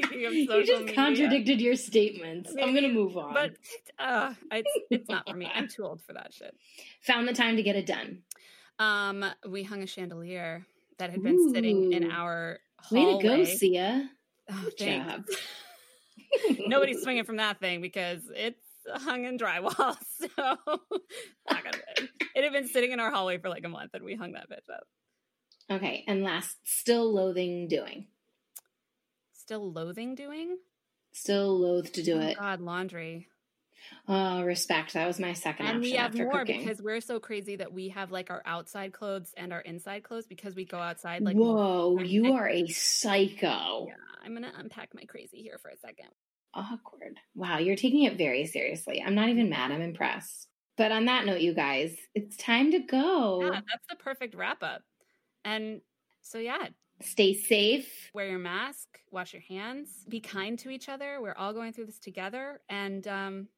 Speaking 0.02 0.26
of 0.26 0.32
you 0.34 0.46
social 0.46 0.64
just 0.66 0.80
media. 0.86 0.94
contradicted 0.94 1.60
your 1.60 1.74
statements. 1.76 2.52
I'm 2.60 2.74
gonna 2.74 2.88
move 2.88 3.16
on. 3.16 3.34
But 3.34 3.52
uh, 3.98 4.34
it's 4.52 4.70
it's 4.90 5.08
not 5.08 5.28
for 5.28 5.36
me. 5.36 5.50
I'm 5.52 5.68
too 5.68 5.84
old 5.84 6.02
for 6.02 6.12
that 6.14 6.32
shit. 6.34 6.54
Found 7.02 7.26
the 7.28 7.32
time 7.34 7.56
to 7.56 7.62
get 7.62 7.76
it 7.76 7.86
done. 7.86 8.22
Um, 8.78 9.24
we 9.48 9.62
hung 9.62 9.82
a 9.82 9.86
chandelier 9.86 10.66
that 10.98 11.10
had 11.10 11.22
been 11.22 11.52
sitting 11.54 11.92
in 11.92 12.04
Ooh. 12.04 12.10
our 12.10 12.58
Way 12.90 13.00
hallway. 13.02 13.22
to 13.22 13.28
go, 13.28 13.44
Sia. 13.44 14.10
Oh, 14.50 14.60
Good 14.64 14.78
thanks. 14.78 15.12
job. 15.12 15.24
Nobody's 16.66 17.00
swinging 17.02 17.24
from 17.24 17.36
that 17.36 17.58
thing 17.58 17.80
because 17.80 18.20
it's 18.34 18.60
hung 19.02 19.24
in 19.24 19.38
drywall. 19.38 19.96
So. 20.18 20.28
It 22.34 22.44
had 22.44 22.52
been 22.52 22.68
sitting 22.68 22.92
in 22.92 23.00
our 23.00 23.10
hallway 23.10 23.38
for 23.38 23.48
like 23.48 23.64
a 23.64 23.68
month, 23.68 23.94
and 23.94 24.04
we 24.04 24.14
hung 24.14 24.32
that 24.32 24.48
bitch 24.50 24.72
up. 24.72 24.84
Okay, 25.70 26.04
and 26.06 26.22
last, 26.22 26.54
still 26.64 27.12
loathing 27.14 27.66
doing. 27.66 28.06
Still 29.46 29.72
loathing 29.72 30.16
doing. 30.16 30.56
Still 31.12 31.56
loath 31.60 31.92
to 31.92 32.02
do 32.02 32.16
oh 32.16 32.20
it. 32.20 32.36
God, 32.36 32.60
laundry. 32.60 33.28
Oh, 34.08 34.42
respect. 34.42 34.94
That 34.94 35.06
was 35.06 35.20
my 35.20 35.34
second 35.34 35.66
and 35.66 35.76
option 35.76 35.80
we 35.92 35.96
have 35.96 36.10
after 36.10 36.24
more 36.24 36.40
cooking. 36.40 36.64
because 36.64 36.82
we're 36.82 37.00
so 37.00 37.20
crazy 37.20 37.54
that 37.54 37.72
we 37.72 37.90
have 37.90 38.10
like 38.10 38.28
our 38.30 38.42
outside 38.44 38.92
clothes 38.92 39.32
and 39.36 39.52
our 39.52 39.60
inside 39.60 40.02
clothes 40.02 40.26
because 40.26 40.56
we 40.56 40.64
go 40.64 40.78
outside 40.78 41.22
like 41.22 41.36
Whoa, 41.36 41.96
you 42.00 42.32
are 42.32 42.48
a 42.48 42.66
psycho. 42.66 43.86
yeah 43.86 43.94
i'm 44.24 44.34
gonna 44.34 44.52
unpack 44.58 44.92
my 44.92 45.04
crazy 45.04 45.40
here 45.42 45.58
for 45.62 45.68
a 45.68 45.76
second 45.78 46.08
Awkward. 46.54 47.18
Wow, 47.36 47.58
you're 47.58 47.76
taking 47.76 48.04
it 48.04 48.16
very 48.16 48.46
seriously. 48.46 49.02
I'm 49.06 49.14
not 49.14 49.28
even 49.28 49.50
mad. 49.50 49.70
I'm 49.72 49.82
impressed. 49.82 50.48
But 50.78 50.90
on 50.90 51.04
that 51.04 51.26
note, 51.26 51.40
you 51.42 51.52
guys, 51.52 51.94
it's 52.14 52.34
time 52.36 52.72
to 52.72 52.78
go. 52.80 53.42
yeah 53.42 53.50
that's 53.50 53.86
the 53.90 53.96
perfect 53.96 54.34
wrap 54.34 54.62
up 54.64 54.82
and 55.44 55.80
so 56.22 56.38
yeah 56.38 56.66
Stay 57.02 57.34
safe. 57.34 58.10
wear 58.14 58.26
your 58.28 58.38
mask 58.38 58.86
wash 59.10 59.32
your 59.32 59.42
hands 59.42 60.04
be 60.08 60.18
kind 60.20 60.58
to 60.58 60.70
each 60.70 60.88
other 60.88 61.20
we're 61.20 61.34
all 61.36 61.52
going 61.52 61.72
through 61.72 61.86
this 61.86 61.98
together 61.98 62.60
and 62.68 63.06
um 63.06 63.48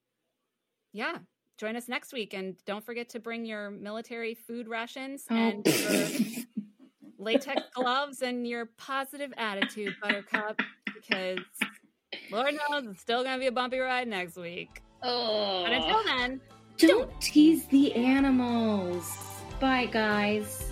yeah 0.92 1.18
join 1.57 1.74
us 1.77 1.88
next 1.88 2.12
week 2.12 2.35
and 2.35 2.57
don't 2.66 2.85
forget 2.85 3.09
to 3.11 3.18
bring 3.20 3.44
your 3.44 3.70
military 3.70 4.35
food 4.35 4.68
rations 4.68 5.24
Oh. 5.31 5.35
and 5.37 5.66
your 5.66 6.44
latex 7.18 7.62
gloves 7.74 8.22
and 8.22 8.46
your 8.46 8.66
positive 8.77 9.33
attitude, 9.37 9.96
Buttercup, 10.01 10.61
because 10.94 11.40
Lord 12.31 12.55
knows 12.70 12.85
it's 12.87 13.01
still 13.01 13.24
going 13.24 13.35
to 13.35 13.40
be 13.40 13.46
a 13.48 13.53
bumpy 13.53 13.79
ride 13.81 14.07
next 14.07 14.37
week. 14.37 14.83
oh. 15.03 15.64
But 15.64 15.72
until 15.72 16.05
then, 16.05 16.40
don't 16.79 17.20
tease 17.20 17.66
the 17.66 17.92
animals. 17.94 19.12
Bye, 19.59 19.87
guys. 19.87 20.68